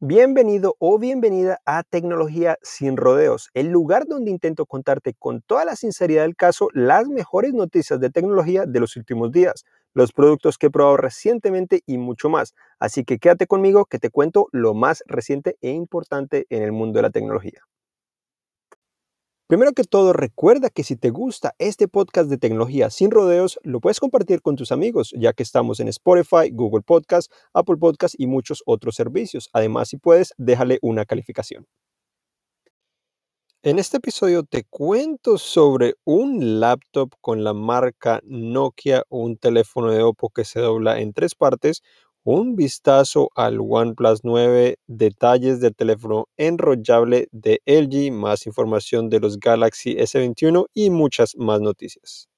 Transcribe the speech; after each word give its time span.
Bienvenido 0.00 0.74
o 0.80 0.98
bienvenida 0.98 1.60
a 1.64 1.84
Tecnología 1.84 2.58
sin 2.60 2.96
rodeos, 2.96 3.50
el 3.54 3.68
lugar 3.68 4.06
donde 4.08 4.32
intento 4.32 4.66
contarte 4.66 5.14
con 5.14 5.42
toda 5.42 5.64
la 5.64 5.76
sinceridad 5.76 6.22
del 6.22 6.34
caso 6.34 6.70
las 6.72 7.06
mejores 7.06 7.54
noticias 7.54 8.00
de 8.00 8.10
tecnología 8.10 8.66
de 8.66 8.80
los 8.80 8.96
últimos 8.96 9.30
días, 9.30 9.64
los 9.94 10.12
productos 10.12 10.58
que 10.58 10.66
he 10.66 10.70
probado 10.70 10.96
recientemente 10.96 11.82
y 11.86 11.98
mucho 11.98 12.28
más. 12.28 12.56
Así 12.80 13.04
que 13.04 13.20
quédate 13.20 13.46
conmigo 13.46 13.84
que 13.84 14.00
te 14.00 14.10
cuento 14.10 14.48
lo 14.50 14.74
más 14.74 15.04
reciente 15.06 15.56
e 15.60 15.70
importante 15.70 16.46
en 16.50 16.64
el 16.64 16.72
mundo 16.72 16.98
de 16.98 17.02
la 17.02 17.10
tecnología. 17.10 17.60
Primero 19.52 19.74
que 19.74 19.84
todo, 19.84 20.14
recuerda 20.14 20.70
que 20.70 20.82
si 20.82 20.96
te 20.96 21.10
gusta 21.10 21.54
este 21.58 21.86
podcast 21.86 22.30
de 22.30 22.38
tecnología 22.38 22.88
sin 22.88 23.10
rodeos, 23.10 23.60
lo 23.64 23.80
puedes 23.80 24.00
compartir 24.00 24.40
con 24.40 24.56
tus 24.56 24.72
amigos, 24.72 25.12
ya 25.14 25.34
que 25.34 25.42
estamos 25.42 25.78
en 25.78 25.88
Spotify, 25.88 26.48
Google 26.50 26.80
Podcast, 26.80 27.30
Apple 27.52 27.76
Podcast 27.76 28.14
y 28.16 28.26
muchos 28.26 28.62
otros 28.64 28.94
servicios. 28.94 29.50
Además, 29.52 29.90
si 29.90 29.98
puedes, 29.98 30.32
déjale 30.38 30.78
una 30.80 31.04
calificación. 31.04 31.66
En 33.64 33.78
este 33.78 33.98
episodio 33.98 34.42
te 34.42 34.64
cuento 34.64 35.36
sobre 35.38 35.94
un 36.04 36.58
laptop 36.58 37.10
con 37.20 37.44
la 37.44 37.52
marca 37.52 38.20
Nokia, 38.24 39.04
un 39.08 39.36
teléfono 39.36 39.92
de 39.92 40.02
Oppo 40.02 40.30
que 40.30 40.44
se 40.44 40.60
dobla 40.60 40.98
en 40.98 41.12
tres 41.12 41.34
partes, 41.34 41.82
un 42.24 42.54
vistazo 42.54 43.30
al 43.34 43.58
OnePlus 43.60 44.20
9, 44.22 44.76
detalles 44.86 45.60
del 45.60 45.74
teléfono 45.74 46.28
enrollable 46.36 47.28
de 47.32 47.60
LG, 47.66 48.12
más 48.12 48.46
información 48.46 49.08
de 49.08 49.18
los 49.18 49.38
Galaxy 49.38 49.96
S21 49.96 50.66
y 50.72 50.90
muchas 50.90 51.34
más 51.36 51.60
noticias. 51.60 52.28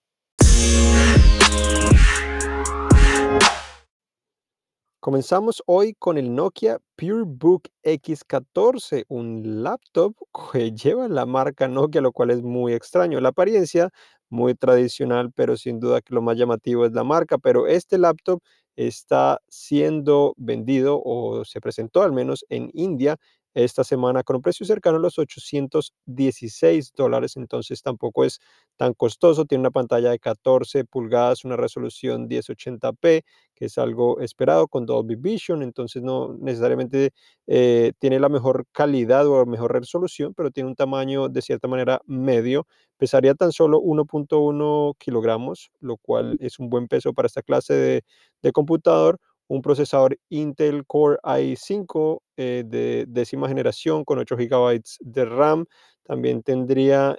Comenzamos 5.01 5.63
hoy 5.67 5.93
con 5.99 6.17
el 6.17 6.35
Nokia 6.35 6.79
PureBook 6.97 7.69
X14, 7.83 9.05
un 9.09 9.63
laptop 9.63 10.15
que 10.51 10.73
lleva 10.73 11.09
la 11.09 11.27
marca 11.27 11.69
Nokia, 11.69 12.01
lo 12.01 12.11
cual 12.11 12.31
es 12.31 12.41
muy 12.41 12.73
extraño. 12.73 13.21
La 13.21 13.29
apariencia 13.29 13.91
muy 14.31 14.55
tradicional, 14.55 15.31
pero 15.31 15.59
sin 15.59 15.79
duda 15.79 16.01
que 16.01 16.15
lo 16.15 16.23
más 16.23 16.39
llamativo 16.39 16.87
es 16.87 16.93
la 16.93 17.05
marca. 17.05 17.37
Pero 17.37 17.67
este 17.67 17.99
laptop 17.99 18.41
está 18.77 19.41
siendo 19.49 20.35
vendido 20.37 21.01
o 21.05 21.45
se 21.45 21.61
presentó 21.61 22.03
al 22.03 22.13
menos 22.13 22.45
en 22.49 22.71
India 22.75 23.19
esta 23.55 23.85
semana 23.85 24.23
con 24.23 24.37
un 24.37 24.43
precio 24.43 24.67
cercano 24.67 24.97
a 24.99 25.01
los 25.01 25.19
816 25.19 26.93
dólares, 26.97 27.37
entonces 27.37 27.83
tampoco 27.83 28.25
es 28.25 28.41
tan 28.77 28.95
costoso, 28.95 29.45
tiene 29.45 29.61
una 29.63 29.71
pantalla 29.71 30.11
de 30.11 30.19
14 30.19 30.85
pulgadas, 30.85 31.45
una 31.45 31.57
resolución 31.57 32.29
1080p, 32.29 33.25
que 33.55 33.67
es 33.67 33.79
algo 33.79 34.21
esperado 34.21 34.67
con 34.69 34.87
Dolby 34.87 35.15
Vision, 35.17 35.63
entonces 35.63 36.03
no 36.03 36.35
necesariamente 36.41 37.13
eh, 37.47 37.93
tiene 37.99 38.19
la 38.21 38.29
mejor 38.29 38.67
calidad 38.73 39.27
o 39.27 39.47
mejor 39.47 39.73
resolución, 39.73 40.35
pero 40.35 40.51
tiene 40.51 40.69
un 40.71 40.77
tamaño 40.77 41.29
de 41.29 41.43
cierta 41.43 41.69
manera 41.69 42.01
medio, 42.07 42.67
pesaría 42.97 43.35
tan 43.35 43.53
solo 43.53 43.79
1.1 43.81 44.95
kilogramos, 44.99 45.71
lo 45.81 45.97
cual 45.97 46.37
es 46.41 46.59
un 46.59 46.69
buen 46.71 46.89
peso 46.89 47.13
para 47.13 47.27
esta 47.27 47.43
clase 47.43 48.03
de 48.43 48.53
computador 48.53 49.19
un 49.49 49.63
procesador 49.63 50.19
Intel 50.31 50.85
Core 50.87 51.19
i5 51.23 52.21
eh, 52.37 52.65
de 52.67 53.05
décima 53.09 53.49
generación 53.49 54.05
con 54.05 54.19
8 54.19 54.37
GB 54.37 54.83
de 55.01 55.25
RAM. 55.25 55.67
También 56.03 56.43
tendría 56.43 57.17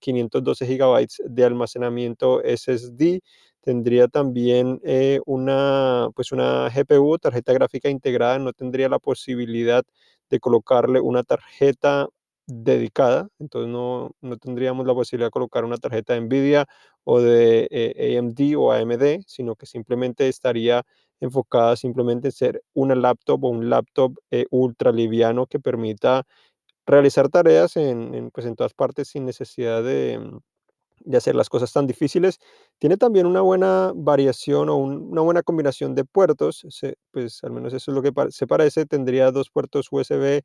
512 0.00 0.64
eh, 0.64 0.76
GB 0.76 1.06
de 1.28 1.44
almacenamiento 1.44 2.40
SSD. 2.44 3.20
Tendría 3.60 4.08
también 4.08 4.80
eh, 4.84 5.20
una, 5.26 6.08
pues 6.14 6.32
una 6.32 6.68
GPU, 6.70 7.18
tarjeta 7.18 7.52
gráfica 7.52 7.90
integrada. 7.90 8.38
No 8.38 8.52
tendría 8.52 8.88
la 8.88 8.98
posibilidad 8.98 9.84
de 10.30 10.40
colocarle 10.40 11.00
una 11.00 11.22
tarjeta 11.24 12.08
dedicada, 12.48 13.28
entonces 13.40 13.68
no, 13.72 14.12
no, 14.20 14.36
tendríamos 14.36 14.86
la 14.86 14.94
posibilidad 14.94 15.26
de 15.28 15.32
colocar 15.32 15.64
una 15.64 15.78
tarjeta 15.78 16.14
de 16.14 16.20
NVIDIA 16.20 16.66
o 17.02 17.20
de 17.20 18.16
AMD 18.18 18.56
o 18.56 18.70
AMD, 18.72 19.24
sino 19.26 19.56
que 19.56 19.66
simplemente 19.66 20.28
estaría 20.28 20.84
enfocada 21.20 21.76
simplemente 21.76 22.28
en 22.28 22.32
ser 22.32 22.62
una 22.74 22.94
laptop 22.94 23.44
o 23.44 23.48
un 23.48 23.70
laptop 23.70 24.18
eh, 24.30 24.46
ultra 24.50 24.92
liviano 24.92 25.46
que 25.46 25.60
permita 25.60 26.24
realizar 26.86 27.28
tareas 27.28 27.76
en, 27.76 28.30
pues 28.32 28.46
en 28.46 28.56
todas 28.56 28.74
partes 28.74 29.08
sin 29.08 29.26
necesidad 29.26 29.82
de, 29.82 30.18
mm, 30.20 30.38
de, 31.10 31.16
hacer 31.18 31.34
las 31.34 31.48
cosas 31.48 31.72
tan 31.72 31.86
difíciles. 31.86 32.38
Tiene 32.78 32.96
también 32.96 33.26
una 33.26 33.40
buena 33.42 33.92
variación 33.94 34.68
o 34.70 34.76
una 34.76 35.22
buena 35.22 35.42
combinación 35.42 35.94
de 35.94 36.04
puertos, 36.04 36.66
pues 37.12 37.42
al 37.44 37.52
menos 37.52 37.74
eso 37.74 37.90
es 37.90 37.94
lo 37.94 38.02
que 38.02 38.12
se 38.30 38.46
parece. 38.46 38.86
Tendría 38.86 39.32
dos 39.32 39.50
puertos 39.50 39.88
USB 39.90 40.42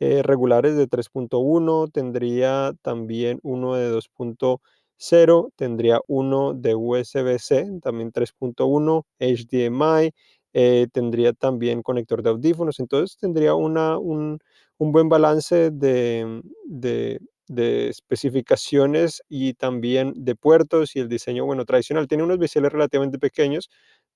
eh, 0.00 0.22
regulares 0.22 0.76
de 0.76 0.88
3.1, 0.88 1.88
tendría 1.92 2.72
también 2.82 3.40
uno 3.42 3.74
de 3.74 3.90
2.0 3.90 4.60
0, 4.96 5.50
tendría 5.56 6.00
uno 6.08 6.54
de 6.54 6.74
USB-C, 6.74 7.80
también 7.82 8.12
3.1, 8.12 9.06
HDMI, 9.20 10.12
eh, 10.52 10.86
tendría 10.92 11.32
también 11.32 11.82
conector 11.82 12.22
de 12.22 12.30
audífonos, 12.30 12.78
entonces 12.80 13.16
tendría 13.18 13.54
una, 13.54 13.98
un, 13.98 14.38
buen 14.78 15.08
balance 15.08 15.70
de, 15.72 16.42
de, 16.66 17.88
especificaciones 17.88 19.22
y 19.28 19.54
también 19.54 20.12
de 20.16 20.34
puertos 20.36 20.94
y 20.96 21.00
el 21.00 21.08
diseño, 21.08 21.44
bueno, 21.46 21.64
tradicional. 21.64 22.06
Tiene 22.08 22.24
unos 22.24 22.38
biseles 22.38 22.72
relativamente 22.72 23.18
pequeños, 23.18 23.68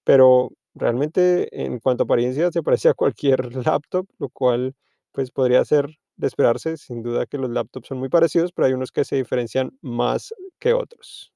pero 0.04 0.50
realmente 0.74 1.48
en 1.64 1.80
cuanto 1.80 2.04
a 2.04 2.06
apariencia 2.06 2.50
se 2.52 2.62
parece 2.62 2.88
a 2.88 2.94
cualquier 2.94 3.40
laptop, 3.66 4.06
lo 4.18 4.28
cual 4.30 4.74
pues 5.12 5.30
podría 5.30 5.64
ser 5.64 5.86
de 6.16 6.26
esperarse. 6.26 6.76
Sin 6.76 7.02
duda 7.02 7.26
que 7.26 7.38
los 7.38 7.50
laptops 7.50 7.88
son 7.88 7.98
muy 7.98 8.08
parecidos, 8.08 8.52
pero 8.52 8.66
hay 8.66 8.72
unos 8.74 8.92
que 8.92 9.04
se 9.04 9.16
diferencian 9.16 9.72
más 9.82 10.32
que 10.58 10.72
otros. 10.72 11.32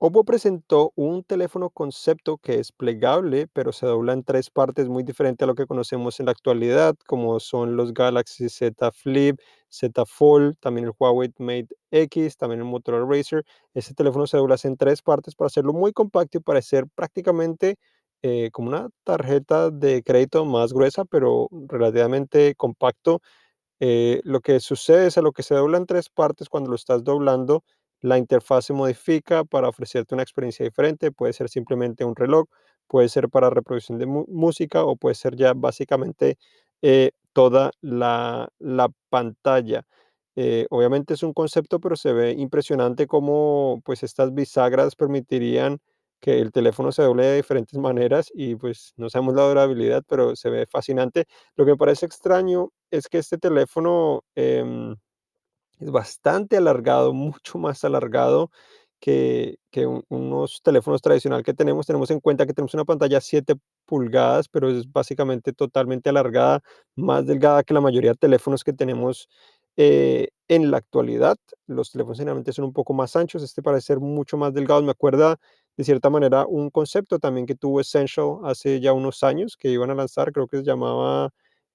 Oppo 0.00 0.22
presentó 0.24 0.92
un 0.94 1.24
teléfono 1.24 1.70
concepto 1.70 2.38
que 2.38 2.60
es 2.60 2.70
plegable, 2.70 3.48
pero 3.52 3.72
se 3.72 3.84
dobla 3.84 4.12
en 4.12 4.22
tres 4.22 4.48
partes 4.48 4.88
muy 4.88 5.02
diferente 5.02 5.42
a 5.42 5.48
lo 5.48 5.56
que 5.56 5.66
conocemos 5.66 6.20
en 6.20 6.26
la 6.26 6.32
actualidad, 6.32 6.94
como 7.08 7.40
son 7.40 7.74
los 7.76 7.92
Galaxy 7.92 8.48
Z 8.48 8.92
Flip, 8.92 9.40
Z 9.68 10.06
Fold, 10.06 10.56
también 10.60 10.86
el 10.86 10.92
Huawei 10.96 11.32
Mate 11.38 11.74
X, 11.90 12.36
también 12.36 12.60
el 12.60 12.66
Motorola 12.66 13.12
Racer. 13.12 13.44
Este 13.74 13.92
teléfono 13.92 14.28
se 14.28 14.36
dobla 14.36 14.54
en 14.62 14.76
tres 14.76 15.02
partes 15.02 15.34
para 15.34 15.48
hacerlo 15.48 15.72
muy 15.72 15.92
compacto 15.92 16.38
y 16.38 16.42
parecer 16.42 16.86
prácticamente 16.94 17.76
eh, 18.22 18.50
como 18.52 18.68
una 18.68 18.88
tarjeta 19.04 19.70
de 19.70 20.02
crédito 20.02 20.44
más 20.44 20.72
gruesa, 20.72 21.04
pero 21.04 21.48
relativamente 21.68 22.54
compacto. 22.56 23.20
Eh, 23.80 24.20
lo 24.24 24.40
que 24.40 24.60
sucede 24.60 25.06
es 25.08 25.18
a 25.18 25.22
lo 25.22 25.32
que 25.32 25.44
se 25.44 25.54
dobla 25.54 25.78
en 25.78 25.86
tres 25.86 26.08
partes 26.10 26.48
cuando 26.48 26.70
lo 26.70 26.76
estás 26.76 27.04
doblando, 27.04 27.62
la 28.00 28.18
interfaz 28.18 28.66
se 28.66 28.72
modifica 28.72 29.44
para 29.44 29.68
ofrecerte 29.68 30.14
una 30.14 30.24
experiencia 30.24 30.64
diferente. 30.64 31.12
Puede 31.12 31.32
ser 31.32 31.48
simplemente 31.48 32.04
un 32.04 32.16
reloj, 32.16 32.46
puede 32.88 33.08
ser 33.08 33.28
para 33.28 33.50
reproducción 33.50 33.98
de 33.98 34.06
música 34.06 34.84
o 34.84 34.96
puede 34.96 35.14
ser 35.14 35.36
ya 35.36 35.52
básicamente 35.54 36.38
eh, 36.82 37.12
toda 37.32 37.70
la, 37.82 38.50
pantalla. 39.10 39.84
obviamente 40.70 41.14
es 41.14 41.22
un 41.22 41.32
concepto, 41.32 41.80
pero 41.80 41.96
se 41.96 42.12
ve 42.12 42.32
impresionante 42.32 43.06
cómo 43.06 43.80
pues 43.84 44.02
estas 44.02 44.34
bisagras 44.34 44.96
permitirían 44.96 45.80
que 46.20 46.40
el 46.40 46.52
teléfono 46.52 46.92
se 46.92 47.02
doble 47.02 47.24
de 47.26 47.36
diferentes 47.36 47.78
maneras 47.78 48.30
y 48.34 48.56
pues 48.56 48.92
no 48.96 49.08
sabemos 49.10 49.34
la 49.34 49.48
durabilidad, 49.48 50.02
pero 50.08 50.36
se 50.36 50.50
ve 50.50 50.66
fascinante. 50.66 51.26
Lo 51.56 51.64
que 51.64 51.72
me 51.72 51.76
parece 51.76 52.06
extraño 52.06 52.70
es 52.90 53.08
que 53.08 53.18
este 53.18 53.38
teléfono 53.38 54.24
em, 54.34 54.96
es 55.80 55.90
bastante 55.90 56.56
alargado, 56.56 57.12
mucho 57.12 57.58
más 57.58 57.84
alargado 57.84 58.50
que, 59.00 59.58
unos 60.08 60.60
teléfonos 60.62 61.02
tradicionales 61.02 61.44
que 61.44 61.54
tenemos. 61.54 61.86
Tenemos 61.86 62.10
en 62.10 62.20
cuenta 62.20 62.46
que 62.46 62.52
tenemos 62.54 62.74
una 62.74 62.84
pantalla 62.84 63.20
7 63.20 63.54
pulgadas, 63.86 64.48
pero 64.48 64.70
es 64.70 64.90
básicamente 64.90 65.52
totalmente 65.52 66.10
alargada, 66.10 66.60
más 66.96 67.26
delgada 67.26 67.62
que 67.62 67.74
la 67.74 67.80
mayoría 67.80 68.12
de 68.12 68.16
teléfonos 68.18 68.64
que 68.64 68.72
tenemos 68.72 69.28
eh, 69.76 70.28
en 70.48 70.70
la 70.70 70.78
actualidad. 70.78 71.36
Los 71.66 71.92
teléfonos 71.92 72.18
generalmente 72.18 72.52
son 72.52 72.64
un 72.66 72.72
poco 72.72 72.92
más 72.94 73.14
anchos, 73.16 73.42
este 73.42 73.62
parece 73.62 73.86
ser 73.88 74.00
mucho 74.00 74.36
más 74.36 74.52
delgado. 74.54 74.82
Me 74.82 74.90
acuerda 74.90 75.38
de 75.78 75.84
cierta 75.84 76.10
manera 76.10 76.44
un 76.46 76.70
concepto 76.70 77.20
también 77.20 77.46
que 77.46 77.54
tuvo 77.54 77.80
Essential 77.80 78.38
hace 78.44 78.80
ya 78.80 78.92
unos 78.92 79.22
años 79.22 79.56
que 79.56 79.70
iban 79.70 79.90
a 79.90 79.94
lanzar, 79.94 80.32
creo 80.32 80.48
que 80.48 80.58
se 80.58 80.64
llamaba 80.64 81.30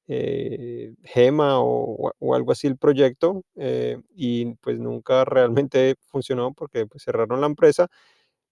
eh, 0.08 0.94
Gema 1.04 1.62
o, 1.62 2.12
algo 2.36 2.52
así 2.52 2.68
el 2.68 2.78
proyecto 2.78 3.44
eh, 3.56 3.98
y 4.14 4.56
pues 4.56 4.78
nunca 4.80 5.24
realmente 5.26 5.96
funcionó 6.08 6.54
porque 6.54 6.86
pues, 6.86 7.04
cerraron 7.04 7.40
la 7.40 7.48
empresa, 7.48 7.88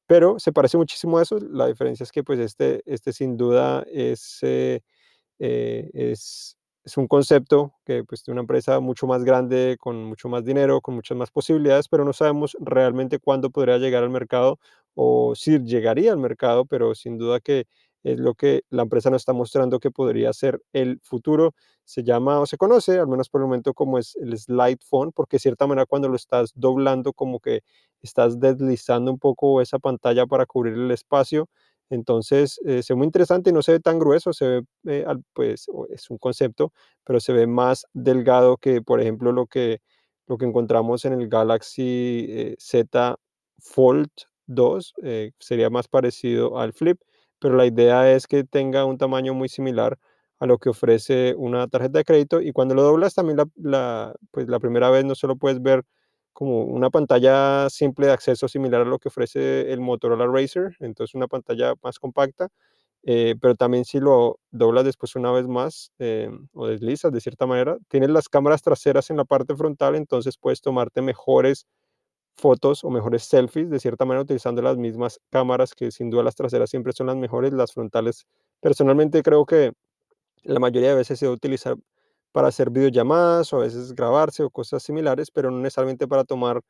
pero 0.07 0.39
se 0.39 0.53
parece 0.53 0.77
muchísimo 0.77 1.17
a 1.17 1.23
eso. 1.23 1.37
La 1.39 1.67
diferencia 1.67 2.05
es 2.05 2.11
que 2.13 2.23
pues 2.23 2.39
este, 2.39 2.81
este 2.85 3.13
sin 3.13 3.37
duda 3.37 3.85
es, 3.91 4.39
eh, 4.43 4.81
es 5.37 6.57
es 6.83 6.97
un 6.97 7.07
concepto 7.07 7.73
que 7.85 8.03
pues 8.03 8.23
de 8.25 8.31
una 8.31 8.41
empresa 8.41 8.79
mucho 8.79 9.07
más 9.07 9.23
grande, 9.23 9.77
con 9.79 10.03
mucho 10.05 10.29
más 10.29 10.43
dinero, 10.45 10.81
con 10.81 10.95
muchas 10.95 11.17
más 11.17 11.31
posibilidades, 11.31 11.87
pero 11.87 12.05
no 12.05 12.13
sabemos 12.13 12.57
realmente 12.59 13.19
cuándo 13.19 13.49
podría 13.51 13.77
llegar 13.77 14.03
al 14.03 14.09
mercado 14.09 14.59
o 14.95 15.35
si 15.35 15.59
llegaría 15.63 16.11
al 16.11 16.17
mercado, 16.19 16.65
pero 16.65 16.95
sin 16.95 17.17
duda 17.17 17.39
que 17.39 17.65
es 18.03 18.19
lo 18.19 18.33
que 18.33 18.63
la 18.69 18.81
empresa 18.83 19.09
nos 19.11 19.21
está 19.21 19.33
mostrando 19.33 19.79
que 19.79 19.91
podría 19.91 20.33
ser 20.33 20.61
el 20.73 20.99
futuro. 21.03 21.53
Se 21.85 22.03
llama 22.03 22.39
o 22.39 22.45
se 22.47 22.57
conoce, 22.57 22.97
al 22.99 23.07
menos 23.07 23.29
por 23.29 23.41
el 23.41 23.47
momento, 23.47 23.73
como 23.73 23.97
es 23.99 24.15
el 24.15 24.37
slide 24.37 24.79
phone, 24.83 25.11
porque 25.11 25.35
de 25.37 25.41
cierta 25.41 25.67
manera 25.67 25.85
cuando 25.85 26.09
lo 26.09 26.15
estás 26.15 26.51
doblando, 26.55 27.13
como 27.13 27.39
que 27.39 27.61
estás 28.01 28.39
deslizando 28.39 29.11
un 29.11 29.19
poco 29.19 29.61
esa 29.61 29.77
pantalla 29.79 30.25
para 30.25 30.45
cubrir 30.47 30.73
el 30.75 30.91
espacio. 30.91 31.47
Entonces, 31.91 32.59
eh, 32.65 32.83
se 32.83 32.93
ve 32.93 32.97
muy 32.97 33.05
interesante 33.07 33.51
y 33.51 33.53
no 33.53 33.61
se 33.63 33.73
ve 33.73 33.81
tan 33.81 33.99
grueso, 33.99 34.33
se 34.33 34.47
ve, 34.47 34.63
eh, 34.87 35.05
pues, 35.33 35.67
es 35.91 36.09
un 36.09 36.17
concepto, 36.19 36.73
pero 37.05 37.19
se 37.19 37.33
ve 37.33 37.47
más 37.47 37.85
delgado 37.93 38.57
que, 38.57 38.81
por 38.81 39.01
ejemplo, 39.01 39.31
lo 39.33 39.47
que, 39.47 39.81
lo 40.27 40.37
que 40.39 40.45
encontramos 40.45 41.05
en 41.05 41.13
el 41.13 41.27
Galaxy 41.29 42.25
eh, 42.29 42.55
Z 42.59 43.17
Fold 43.59 44.09
2, 44.47 44.93
sería 45.39 45.69
más 45.69 45.87
parecido 45.87 46.59
al 46.59 46.73
Flip 46.73 46.99
pero 47.39 47.55
la 47.55 47.65
idea 47.65 48.11
es 48.13 48.27
que 48.27 48.43
tenga 48.43 48.85
un 48.85 48.97
tamaño 48.99 49.33
muy 49.33 49.49
similar 49.49 49.97
a 50.39 50.45
lo 50.45 50.57
que 50.59 50.69
ofrece 50.69 51.33
una 51.37 51.67
tarjeta 51.67 51.99
de 51.99 52.05
crédito 52.05 52.41
y 52.41 52.51
cuando 52.51 52.75
lo 52.75 52.83
doblas 52.83 53.13
también 53.15 53.37
la, 53.55 54.13
pues 54.31 54.47
la 54.47 54.59
primera 54.59 54.89
vez 54.91 55.05
no 55.05 55.15
solo 55.15 55.35
puedes 55.37 55.61
ver 55.61 55.83
como 56.33 56.63
una 56.63 56.89
pantalla 56.89 57.69
simple 57.69 58.07
de 58.07 58.13
acceso 58.13 58.47
similar 58.47 58.81
a 58.81 58.85
lo 58.85 58.99
que 58.99 59.09
ofrece 59.09 59.71
el 59.73 59.81
Motorola 59.81 60.27
Racer, 60.27 60.75
entonces 60.79 61.15
una 61.15 61.27
pantalla 61.27 61.73
más 61.83 61.99
compacta, 61.99 62.49
eh, 63.03 63.35
pero 63.41 63.55
también 63.55 63.85
si 63.85 63.99
lo 63.99 64.39
doblas 64.51 64.85
después 64.85 65.15
una 65.15 65.31
vez 65.31 65.47
más 65.47 65.91
eh, 65.99 66.29
o 66.53 66.67
deslizas 66.67 67.11
de 67.11 67.21
cierta 67.21 67.45
manera, 67.47 67.77
tienes 67.89 68.09
las 68.11 68.29
cámaras 68.29 68.61
traseras 68.61 69.09
en 69.09 69.17
la 69.17 69.25
parte 69.25 69.55
frontal, 69.55 69.95
entonces 69.95 70.37
puedes 70.37 70.61
tomarte 70.61 71.01
mejores 71.01 71.65
fotos 72.35 72.83
o 72.83 72.89
mejores 72.89 73.23
selfies, 73.23 73.69
de 73.69 73.79
cierta 73.79 74.05
manera 74.05 74.23
utilizando 74.23 74.61
las 74.61 74.77
mismas 74.77 75.19
cámaras, 75.31 75.73
que 75.75 75.91
sin 75.91 76.09
duda 76.09 76.23
las 76.23 76.35
traseras 76.35 76.69
siempre 76.69 76.93
son 76.93 77.07
las 77.07 77.17
mejores, 77.17 77.53
las 77.53 77.73
frontales. 77.73 78.25
Personalmente 78.61 79.21
creo 79.23 79.45
que 79.45 79.73
la 80.43 80.59
mayoría 80.59 80.89
de 80.89 80.95
veces 80.95 81.19
se 81.19 81.27
a 81.27 81.31
utilizar 81.31 81.77
para 82.31 82.47
hacer 82.49 82.69
videollamadas 82.71 83.53
o 83.53 83.57
a 83.57 83.61
veces 83.61 83.93
grabarse 83.93 84.43
o 84.43 84.49
cosas 84.49 84.83
similares, 84.83 85.31
pero 85.31 85.51
no 85.51 85.59
necesariamente 85.59 86.07
para 86.07 86.23
tomar 86.23 86.61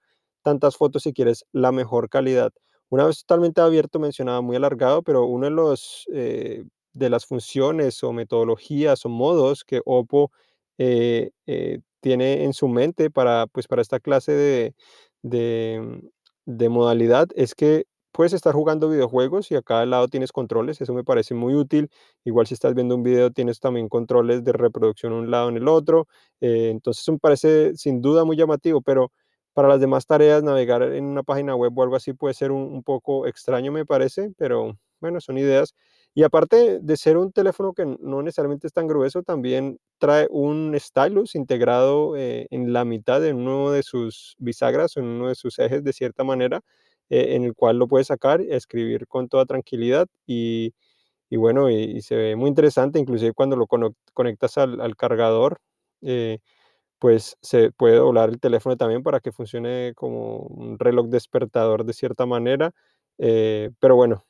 tantas 0.43 0.75
fotos 0.77 1.03
si 1.03 1.13
quieres 1.13 1.45
la 1.51 1.71
mejor 1.71 2.09
calidad. 2.09 2.51
Una 2.89 3.05
vez 3.05 3.19
totalmente 3.25 3.61
abierto 3.61 3.99
mencionaba 3.99 4.41
muy 4.41 4.55
alargado, 4.55 5.03
pero 5.03 5.25
uno 5.25 5.45
de 5.45 5.51
los 5.51 6.05
eh, 6.13 6.63
de 6.93 7.09
las 7.09 7.25
funciones 7.25 8.03
o 8.03 8.11
metodologías 8.13 9.05
o 9.05 9.09
modos 9.09 9.63
que 9.63 9.81
Oppo 9.85 10.31
eh, 10.77 11.31
eh, 11.47 11.79
tiene 12.01 12.43
en 12.43 12.53
su 12.53 12.67
mente 12.67 13.09
para, 13.11 13.47
pues, 13.47 13.67
para 13.67 13.81
esta 13.81 13.99
clase 13.99 14.33
de, 14.33 14.75
de, 15.21 16.01
de 16.45 16.69
modalidad 16.69 17.27
es 17.35 17.55
que 17.55 17.85
puedes 18.11 18.33
estar 18.33 18.53
jugando 18.53 18.89
videojuegos 18.89 19.51
y 19.51 19.55
a 19.55 19.61
cada 19.61 19.85
lado 19.85 20.07
tienes 20.07 20.31
controles, 20.31 20.81
eso 20.81 20.93
me 20.93 21.03
parece 21.03 21.33
muy 21.35 21.55
útil. 21.55 21.89
Igual 22.25 22.47
si 22.47 22.53
estás 22.55 22.73
viendo 22.75 22.95
un 22.95 23.03
video 23.03 23.31
tienes 23.31 23.59
también 23.59 23.89
controles 23.89 24.43
de 24.43 24.53
reproducción 24.53 25.13
un 25.13 25.31
lado 25.31 25.49
en 25.49 25.57
el 25.57 25.67
otro, 25.67 26.07
eh, 26.41 26.69
entonces 26.71 27.07
me 27.09 27.19
parece 27.19 27.75
sin 27.75 28.01
duda 28.01 28.25
muy 28.25 28.37
llamativo, 28.37 28.81
pero 28.81 29.11
para 29.53 29.67
las 29.67 29.79
demás 29.81 30.05
tareas 30.05 30.43
navegar 30.43 30.81
en 30.83 31.05
una 31.05 31.23
página 31.23 31.55
web 31.55 31.77
o 31.77 31.83
algo 31.83 31.95
así 31.95 32.13
puede 32.13 32.33
ser 32.33 32.51
un, 32.51 32.61
un 32.63 32.83
poco 32.83 33.27
extraño 33.27 33.71
me 33.71 33.85
parece, 33.85 34.31
pero 34.37 34.77
bueno, 35.01 35.19
son 35.19 35.37
ideas. 35.37 35.73
Y 36.13 36.23
aparte 36.23 36.79
de 36.81 36.97
ser 36.97 37.17
un 37.17 37.31
teléfono 37.31 37.73
que 37.73 37.85
no 37.85 38.21
necesariamente 38.21 38.67
es 38.67 38.73
tan 38.73 38.87
grueso, 38.87 39.23
también 39.23 39.79
trae 39.97 40.27
un 40.29 40.75
stylus 40.79 41.35
integrado 41.35 42.15
eh, 42.17 42.47
en 42.51 42.73
la 42.73 42.83
mitad 42.85 43.21
de 43.21 43.33
uno 43.33 43.71
de 43.71 43.81
sus 43.83 44.35
bisagras, 44.37 44.97
en 44.97 45.05
uno 45.05 45.29
de 45.29 45.35
sus 45.35 45.57
ejes 45.59 45.83
de 45.83 45.93
cierta 45.93 46.23
manera, 46.25 46.61
eh, 47.11 47.35
en 47.35 47.43
el 47.43 47.53
cual 47.55 47.77
lo 47.77 47.89
puedes 47.89 48.07
sacar 48.07 48.41
y 48.41 48.53
escribir 48.53 49.05
con 49.05 49.27
toda 49.27 49.45
tranquilidad 49.45 50.07
y, 50.25 50.73
y 51.29 51.37
bueno, 51.37 51.69
y, 51.69 52.01
se 52.01 52.15
ve 52.15 52.35
muy 52.37 52.49
interesante, 52.49 52.99
inclusive 52.99 53.33
cuando 53.33 53.57
lo 53.57 53.67
conectas 54.13 54.57
al, 54.57 54.95
cargador. 54.97 55.59
Eh, 56.01 56.39
pues 56.99 57.37
se 57.41 57.71
puede 57.71 57.97
doblar 57.97 58.29
el 58.29 58.39
teléfono 58.39 58.77
también 58.77 59.03
para 59.03 59.19
que 59.21 59.31
funcione 59.33 59.93
como 59.95 60.37
un 60.39 60.79
reloj 60.79 61.07
despertador 61.09 61.85
de 61.85 61.93
cierta 61.93 62.25
manera. 62.25 62.71
Eh, 63.19 63.71
pero 63.79 63.95
bueno, 63.97 64.25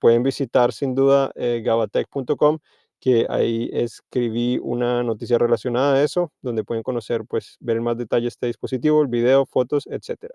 pueden 0.00 0.22
visitar 0.24 0.72
sin 0.72 0.94
duda 0.94 1.32
gabatech.com, 1.36 2.58
que 3.00 3.26
ahí 3.30 3.70
escribí 3.72 4.58
una 4.62 5.02
noticia 5.04 5.38
relacionada 5.38 5.96
a 5.96 6.04
eso, 6.04 6.32
donde 6.42 6.64
pueden 6.64 6.82
conocer, 6.82 7.24
pues, 7.28 7.56
ver 7.60 7.80
más 7.80 7.96
detalle 7.98 8.28
este 8.28 8.46
dispositivo, 8.48 9.02
el 9.02 9.08
video, 9.08 9.46
fotos, 9.46 9.86
etcétera. 9.88 10.34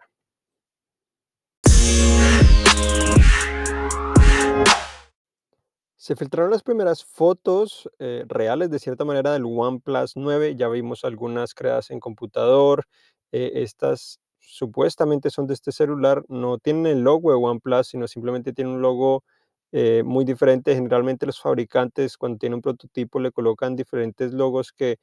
Se 6.02 6.16
filtraron 6.16 6.50
las 6.52 6.64
primeras 6.64 7.04
fotos 7.04 7.90
eh, 8.00 8.24
reales, 8.30 8.70
de 8.70 8.80
cierta 8.80 9.04
manera, 9.04 9.34
del 9.34 9.44
OnePlus 9.44 10.16
9. 10.16 10.56
Ya 10.56 10.70
vimos 10.70 11.04
algunas 11.04 11.54
creadas 11.54 11.92
en 11.92 12.00
computador. 12.00 12.86
Eh, 13.34 13.52
estas 13.56 14.22
supuestamente 14.40 15.30
son 15.30 15.46
de 15.46 15.56
este 15.56 15.74
celular. 15.74 16.24
No 16.30 16.58
tienen 16.58 16.88
el 16.88 17.02
logo 17.02 17.32
de 17.32 17.38
OnePlus, 17.38 17.88
sino 17.88 18.08
simplemente 18.08 18.54
tienen 18.54 18.76
un 18.76 18.82
logo 18.82 19.26
eh, 19.74 20.02
muy 20.06 20.24
diferente. 20.24 20.74
Generalmente 20.74 21.26
los 21.26 21.42
fabricantes, 21.42 22.18
cuando 22.18 22.38
tienen 22.38 22.56
un 22.56 22.62
prototipo, 22.62 23.20
le 23.20 23.34
colocan 23.34 23.76
diferentes 23.76 24.32
logos 24.34 24.72
que 24.72 25.00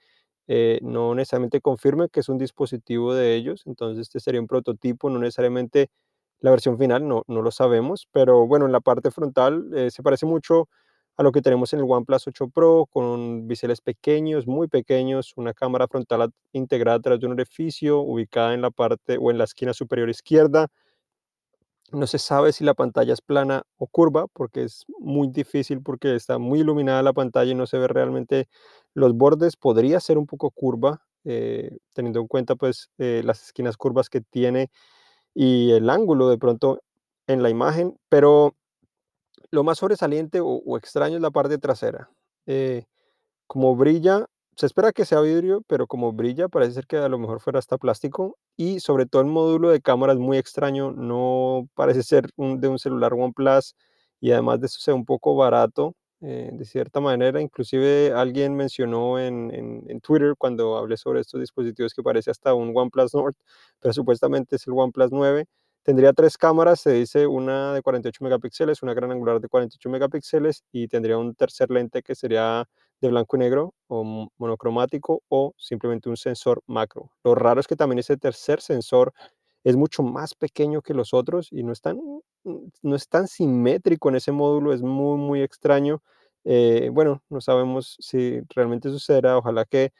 no 0.80 1.14
necesariamente 1.14 1.60
confirmen 1.60 2.08
que 2.08 2.20
es 2.20 2.28
un 2.30 2.38
dispositivo 2.38 3.12
de 3.12 3.34
ellos. 3.34 3.64
Entonces, 3.66 4.00
este 4.00 4.18
sería 4.20 4.40
un 4.40 4.46
prototipo, 4.46 5.10
no 5.10 5.18
necesariamente 5.18 5.90
la 6.40 6.50
versión 6.52 6.78
final, 6.78 7.06
no, 7.06 7.22
no 7.26 7.42
lo 7.42 7.50
sabemos. 7.50 8.08
Pero 8.12 8.46
bueno, 8.46 8.64
en 8.64 8.72
la 8.72 8.80
parte 8.80 9.10
frontal 9.10 9.68
se 9.90 10.02
parece 10.02 10.24
mucho 10.24 10.68
a 11.16 11.22
lo 11.22 11.32
que 11.32 11.40
tenemos 11.42 11.72
en 11.72 11.80
el 11.80 11.86
OnePlus 11.88 12.26
8 12.28 12.48
Pro, 12.48 12.86
con 12.90 13.48
biseles 13.48 13.80
pequeños, 13.80 14.46
muy 14.46 14.68
pequeños, 14.68 15.32
una 15.36 15.54
cámara 15.54 15.88
frontal 15.88 16.30
integrada 16.52 16.98
a 16.98 17.00
través 17.00 17.20
de 17.20 17.26
un 17.26 17.32
orificio 17.32 18.00
ubicada 18.00 18.52
en 18.54 18.60
la 18.62 18.70
parte 18.70 19.16
o 19.18 19.30
en 19.30 19.38
la 19.38 19.44
esquina 19.44 19.72
superior 19.72 20.10
izquierda. 20.10 20.68
No 21.92 22.06
se 22.06 22.18
sabe 22.18 22.52
si 22.52 22.64
la 22.64 22.74
pantalla 22.74 23.12
es 23.12 23.22
plana 23.22 23.62
o 23.78 23.86
curva, 23.86 24.26
porque 24.32 24.64
es 24.64 24.84
muy 24.98 25.28
difícil, 25.28 25.82
porque 25.82 26.16
está 26.16 26.38
muy 26.38 26.60
iluminada 26.60 27.02
la 27.02 27.12
pantalla 27.12 27.52
y 27.52 27.54
no 27.54 27.66
se 27.66 27.78
ve 27.78 27.86
realmente 27.88 28.48
los 28.92 29.14
bordes. 29.14 29.56
Podría 29.56 30.00
ser 30.00 30.18
un 30.18 30.26
poco 30.26 30.50
curva, 30.50 31.02
eh, 31.24 31.78
teniendo 31.92 32.20
en 32.20 32.26
cuenta 32.26 32.56
pues 32.56 32.90
eh, 32.98 33.22
las 33.24 33.42
esquinas 33.42 33.76
curvas 33.76 34.10
que 34.10 34.20
tiene 34.20 34.70
y 35.34 35.72
el 35.72 35.90
ángulo 35.90 36.28
de 36.28 36.38
pronto 36.38 36.80
en 37.26 37.42
la 37.42 37.50
imagen, 37.50 37.96
pero 38.08 38.54
lo 39.50 39.64
más 39.64 39.78
sobresaliente 39.78 40.40
o, 40.42 40.76
extraño 40.76 41.16
es 41.16 41.22
la 41.22 41.30
parte 41.30 41.58
trasera. 41.58 42.10
Eh, 42.46 42.84
como 43.46 43.76
brilla, 43.76 44.26
se 44.56 44.66
espera 44.66 44.92
que 44.92 45.04
sea 45.04 45.20
vidrio, 45.20 45.62
pero 45.66 45.86
como 45.86 46.12
brilla, 46.12 46.48
parece 46.48 46.72
ser 46.72 46.86
que 46.86 46.96
a 46.96 47.08
lo 47.08 47.18
mejor 47.18 47.40
fuera 47.40 47.58
hasta 47.58 47.78
plástico. 47.78 48.38
Y 48.56 48.80
sobre 48.80 49.06
todo 49.06 49.22
el 49.22 49.28
módulo 49.28 49.70
de 49.70 49.80
cámara 49.82 50.14
es 50.14 50.18
muy 50.18 50.38
extraño, 50.38 50.92
no 50.92 51.68
parece 51.74 52.02
ser 52.04 52.30
de 52.36 52.68
un 52.68 52.78
celular 52.78 53.12
OnePlus 53.14 53.74
y 54.20 54.32
además 54.32 54.60
de 54.60 54.66
eso 54.66 54.80
sea 54.80 54.94
un 54.94 55.04
poco 55.04 55.36
barato, 55.36 55.94
eh, 56.22 56.50
de 56.52 56.64
cierta 56.64 57.00
manera. 57.00 57.40
Inclusive 57.40 58.12
alguien 58.14 58.56
mencionó 58.56 59.18
en, 59.18 59.50
en, 59.52 60.00
Twitter 60.00 60.34
cuando 60.38 60.76
hablé 60.78 60.96
sobre 60.96 61.20
estos 61.20 61.40
dispositivos 61.40 61.92
que 61.94 62.02
parece 62.02 62.30
hasta 62.30 62.54
un 62.54 62.72
OnePlus 62.74 63.14
Nord, 63.14 63.34
pero 63.80 63.92
supuestamente 63.92 64.56
es 64.56 64.66
el 64.66 64.72
OnePlus 64.74 65.12
9. 65.12 65.46
Tendría 65.86 66.12
tres 66.12 66.36
cámaras, 66.36 66.80
se 66.80 66.90
dice 66.90 67.28
una 67.28 67.72
de 67.72 67.80
48 67.80 68.24
megapíxeles, 68.24 68.82
una 68.82 68.92
gran 68.92 69.12
angular 69.12 69.38
de 69.40 69.46
48 69.48 69.88
megapíxeles 69.88 70.64
y 70.72 70.88
tendría 70.88 71.16
un 71.16 71.36
tercer 71.36 71.70
lente 71.70 72.02
que 72.02 72.16
sería 72.16 72.68
de 73.00 73.08
blanco 73.08 73.36
y 73.36 73.38
negro 73.38 73.72
o 73.86 74.28
monocromático 74.36 75.22
o 75.28 75.54
simplemente 75.56 76.08
un 76.08 76.16
sensor 76.16 76.60
macro. 76.66 77.12
Lo 77.22 77.36
raro 77.36 77.60
es 77.60 77.68
que 77.68 77.76
también 77.76 78.00
ese 78.00 78.16
tercer 78.16 78.60
sensor 78.60 79.12
es 79.62 79.76
mucho 79.76 80.02
más 80.02 80.34
pequeño 80.34 80.82
que 80.82 80.92
los 80.92 81.14
otros 81.14 81.52
y 81.52 81.62
no 81.62 81.70
es 81.72 81.80
tan, 81.80 82.00
no 82.82 82.96
es 82.96 83.08
tan 83.08 83.28
simétrico 83.28 84.08
en 84.08 84.16
ese 84.16 84.32
módulo, 84.32 84.72
es 84.72 84.82
muy, 84.82 85.16
muy 85.18 85.40
extraño. 85.40 86.02
Eh, 86.42 86.90
bueno, 86.92 87.22
no 87.28 87.40
sabemos 87.40 87.94
si 88.00 88.40
realmente 88.56 88.90
sucederá, 88.90 89.38
ojalá 89.38 89.64
que 89.64 89.92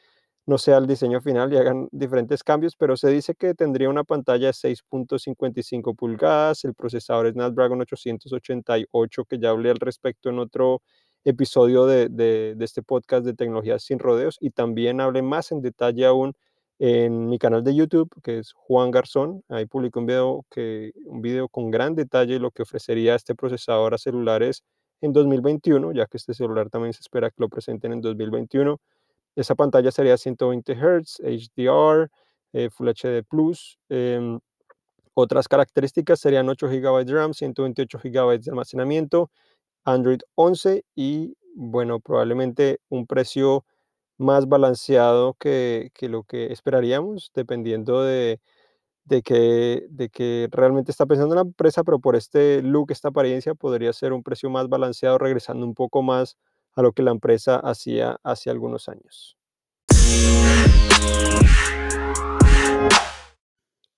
no 0.47 0.57
sea 0.57 0.77
el 0.77 0.87
diseño 0.87 1.19
final 1.21 1.51
y 1.51 1.57
hagan 1.57 1.89
diferentes 1.91 2.41
cambios, 2.41 2.75
pero 2.77 2.95
se 2.95 3.09
dice 3.09 3.35
que 3.35 3.53
tendría 3.53 3.89
una 3.89 4.05
pantalla 4.05 4.47
de 4.47 4.53
6.55 4.53 5.93
pulgadas, 5.93 6.63
el 6.63 6.73
procesador 6.73 7.29
Snapdragon 7.29 7.81
888, 7.81 9.25
que 9.25 9.39
ya 9.39 9.49
hablé 9.49 9.71
al 9.71 9.77
respecto 9.77 10.29
en 10.29 10.39
otro 10.39 10.81
episodio 11.25 11.85
de, 11.85 12.55
este 12.61 12.81
podcast 12.81 13.25
de 13.25 13.33
tecnologías 13.33 13.83
sin 13.83 13.99
rodeos, 13.99 14.37
y 14.39 14.51
también 14.51 15.01
hablé 15.01 15.21
más 15.21 15.51
en 15.51 15.61
detalle 15.61 16.05
aún 16.05 16.33
en 16.79 17.27
mi 17.27 17.39
canal 17.39 17.65
de 17.65 17.75
YouTube, 17.75 18.09
que 18.23 18.39
es 18.39 18.53
Juan 18.53 18.89
Garzón. 18.89 19.43
Ahí 19.49 19.65
publico 19.65 19.99
un 19.99 20.05
video, 20.05 20.45
que, 20.49 20.93
un 21.07 21.21
video 21.21 21.49
con 21.49 21.71
gran 21.71 21.93
detalle 21.93 22.39
lo 22.39 22.51
que 22.51 22.61
ofrecería 22.61 23.15
este 23.15 23.35
procesador 23.35 23.93
a 23.93 23.97
celulares 23.97 24.63
en 25.01 25.11
2021, 25.11 25.91
ya 25.91 26.05
que 26.05 26.15
este 26.15 26.33
celular 26.33 26.69
también 26.69 26.93
se 26.93 27.01
espera 27.01 27.29
que 27.31 27.35
lo 27.39 27.49
presenten 27.49 27.91
en 27.91 27.99
2021 27.99 28.79
esa 29.37 29.55
pantalla 29.55 29.91
sería 29.91 30.17
120 30.17 30.75
Hz, 30.75 31.21
HDR, 31.21 32.09
Full 32.71 32.89
HD 32.89 33.23
Plus. 33.23 33.77
Em, 33.89 34.39
otras 35.13 35.47
características 35.47 36.19
serían 36.19 36.49
8 36.49 36.67
GB 36.69 37.05
de 37.05 37.13
RAM, 37.13 37.33
128 37.33 37.99
GB 38.03 38.39
de 38.39 38.51
almacenamiento, 38.51 39.31
Android 39.85 40.19
11 40.35 40.85
y, 40.95 41.35
bueno, 41.55 41.99
probablemente 41.99 42.79
un 42.89 43.07
precio 43.07 43.65
más 44.17 44.47
balanceado 44.47 45.35
que, 45.35 45.91
que 45.93 46.09
lo 46.09 46.23
que 46.23 46.51
esperaríamos, 46.53 47.31
dependiendo 47.35 48.03
de, 48.03 48.41
de, 49.05 49.21
que, 49.23 49.87
de 49.89 50.09
que 50.09 50.49
realmente 50.51 50.91
está 50.91 51.05
pensando 51.05 51.35
la 51.35 51.41
empresa, 51.41 51.83
pero 51.83 51.99
por 51.99 52.15
este 52.15 52.61
look, 52.61 52.91
esta 52.91 53.09
apariencia, 53.09 53.55
podría 53.55 53.93
ser 53.93 54.13
un 54.13 54.23
precio 54.23 54.49
más 54.49 54.69
balanceado, 54.69 55.17
regresando 55.17 55.65
un 55.65 55.75
poco 55.75 56.01
más 56.03 56.37
a 56.77 56.83
lo 56.83 56.93
que 56.93 57.01
la 57.01 57.09
empresa 57.09 57.57
hacía 57.57 58.19
hace 58.23 58.51
algunos 58.51 58.87
años. 58.87 59.35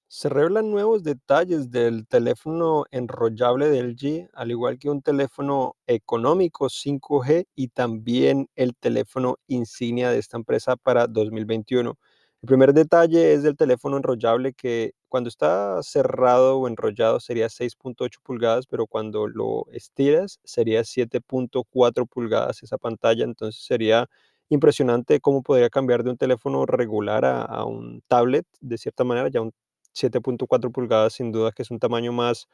Se 0.07 0.29
revelan 0.29 0.71
nuevos 0.71 1.03
detalles 1.03 1.71
del 1.71 2.07
teléfono 2.07 2.85
enrollable 2.91 3.69
de 3.69 3.83
LG, 3.83 4.29
al 4.33 4.51
igual 4.51 4.79
que 4.79 4.89
un 4.89 5.01
teléfono 5.01 5.75
económico 5.87 6.67
5G 6.67 7.47
y 7.53 7.67
también 7.67 8.49
el 8.55 8.75
teléfono 8.75 9.35
insignia 9.47 10.09
de 10.09 10.19
esta 10.19 10.37
empresa 10.37 10.77
para 10.77 11.07
2021. 11.07 11.97
El 12.41 12.47
primer 12.47 12.73
detalle 12.73 13.33
es 13.33 13.43
del 13.43 13.57
teléfono 13.57 13.97
enrollable 13.97 14.53
que 14.53 14.93
cuando 15.09 15.29
está 15.29 15.81
cerrado 15.83 16.59
o 16.59 16.67
enrollado 16.67 17.19
sería 17.19 17.49
6.8 17.49 18.19
pulgadas, 18.23 18.67
pero 18.67 18.87
cuando 18.87 19.27
lo 19.27 19.65
estiras 19.73 20.39
sería 20.43 20.83
7.4 20.85 22.05
pulgadas 22.07 22.63
esa 22.63 22.77
pantalla, 22.77 23.25
entonces 23.25 23.63
sería 23.65 24.07
impresionante 24.49 25.19
cómo 25.19 25.43
podría 25.43 25.69
cambiar 25.69 26.03
de 26.03 26.11
un 26.11 26.17
teléfono 26.17 26.65
regular 26.65 27.25
a, 27.25 27.41
a 27.43 27.65
un 27.65 28.01
tablet, 28.07 28.45
de 28.61 28.77
cierta 28.77 29.03
manera, 29.03 29.29
ya 29.29 29.41
un 29.41 29.53
7.4 29.93 30.71
pulgadas 30.71 31.13
sin 31.13 31.31
duda 31.31 31.51
que 31.51 31.63
es 31.63 31.71
un 31.71 31.79
tamaño 31.79 32.13
más, 32.13 32.47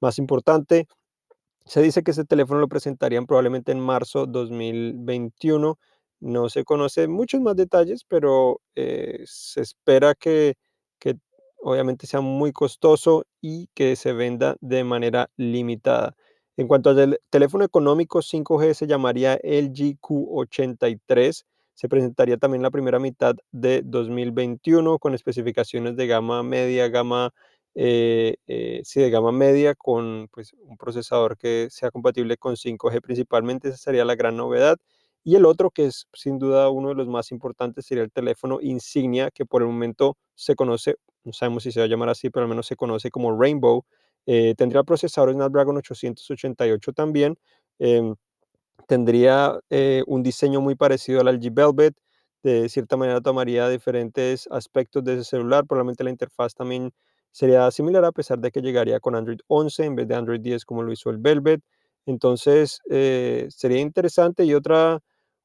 más 0.00 0.18
importante. 0.18 0.86
Se 1.66 1.82
dice 1.82 2.02
que 2.02 2.12
ese 2.12 2.24
teléfono 2.24 2.60
lo 2.60 2.68
presentarían 2.68 3.26
probablemente 3.26 3.72
en 3.72 3.80
marzo 3.80 4.26
2021. 4.26 5.78
No 6.20 6.48
se 6.48 6.64
conocen 6.64 7.10
muchos 7.12 7.40
más 7.42 7.56
detalles, 7.56 8.04
pero 8.04 8.60
eh, 8.74 9.22
se 9.26 9.60
espera 9.62 10.14
que 10.14 10.56
obviamente 11.60 12.06
sea 12.06 12.20
muy 12.20 12.52
costoso 12.52 13.24
y 13.40 13.68
que 13.74 13.96
se 13.96 14.12
venda 14.12 14.56
de 14.60 14.84
manera 14.84 15.30
limitada. 15.36 16.14
En 16.56 16.68
cuanto 16.68 16.90
al 16.90 17.20
teléfono 17.30 17.64
económico 17.64 18.20
5G, 18.22 18.74
se 18.74 18.86
llamaría 18.86 19.34
LG 19.42 19.98
Q83 20.00 21.44
se 21.78 21.88
presentaría 21.88 22.36
también 22.38 22.60
la 22.64 22.72
primera 22.72 22.98
mitad 22.98 23.36
de 23.52 23.82
2021 23.84 24.98
con 24.98 25.14
especificaciones 25.14 25.94
de 25.94 26.08
gama 26.08 26.42
media, 26.42 26.88
gama, 26.88 27.30
eh, 27.76 28.34
eh, 28.48 28.80
sí, 28.82 29.00
de 29.00 29.10
gama 29.10 29.30
media 29.30 29.76
con 29.76 30.26
pues, 30.32 30.54
un 30.58 30.76
procesador 30.76 31.36
que 31.38 31.68
sea 31.70 31.92
compatible 31.92 32.36
con 32.36 32.56
5G 32.56 33.00
principalmente, 33.00 33.68
esa 33.68 33.76
sería 33.76 34.04
la 34.04 34.16
gran 34.16 34.36
novedad. 34.36 34.76
Y 35.22 35.36
el 35.36 35.44
otro, 35.46 35.70
que 35.70 35.86
es 35.86 36.08
sin 36.12 36.40
duda 36.40 36.68
uno 36.68 36.88
de 36.88 36.96
los 36.96 37.06
más 37.06 37.30
importantes, 37.30 37.86
sería 37.86 38.02
el 38.02 38.10
teléfono 38.10 38.58
insignia, 38.60 39.30
que 39.30 39.46
por 39.46 39.62
el 39.62 39.68
momento 39.68 40.16
se 40.34 40.56
conoce, 40.56 40.96
no 41.28 41.32
sabemos 41.34 41.62
si 41.62 41.72
se 41.72 41.80
va 41.80 41.86
a 41.86 41.88
llamar 41.88 42.08
así, 42.08 42.30
pero 42.30 42.44
al 42.44 42.50
menos 42.50 42.66
se 42.66 42.76
conoce 42.76 43.10
como 43.10 43.38
Rainbow. 43.38 43.84
Eh, 44.26 44.54
tendría 44.56 44.82
procesador 44.82 45.32
Snapdragon 45.32 45.76
888 45.76 46.92
también. 46.92 47.38
Em, 47.78 48.14
tendría 48.86 49.60
eh, 49.70 50.02
un 50.06 50.22
diseño 50.22 50.60
muy 50.60 50.74
parecido 50.74 51.20
al 51.20 51.28
LG 51.28 51.52
Velvet. 51.52 51.94
De 52.42 52.68
cierta 52.68 52.96
manera 52.96 53.20
tomaría 53.20 53.68
diferentes 53.68 54.48
aspectos 54.50 55.04
de 55.04 55.14
ese 55.14 55.24
celular. 55.24 55.66
Probablemente 55.66 56.04
la 56.04 56.10
interfaz 56.10 56.54
también 56.54 56.92
sería 57.32 57.70
similar 57.70 58.04
a 58.04 58.12
pesar 58.12 58.38
de 58.38 58.50
que 58.50 58.62
llegaría 58.62 59.00
con 59.00 59.14
Android 59.14 59.40
11 59.48 59.84
en 59.84 59.96
vez 59.96 60.08
de 60.08 60.14
Android 60.14 60.40
10 60.40 60.64
como 60.64 60.82
lo 60.82 60.92
hizo 60.92 61.10
el 61.10 61.18
Velvet. 61.18 61.62
Entonces 62.06 62.80
eh, 62.90 63.48
sería 63.50 63.80
interesante 63.80 64.44
y 64.44 64.54
otra, 64.54 65.00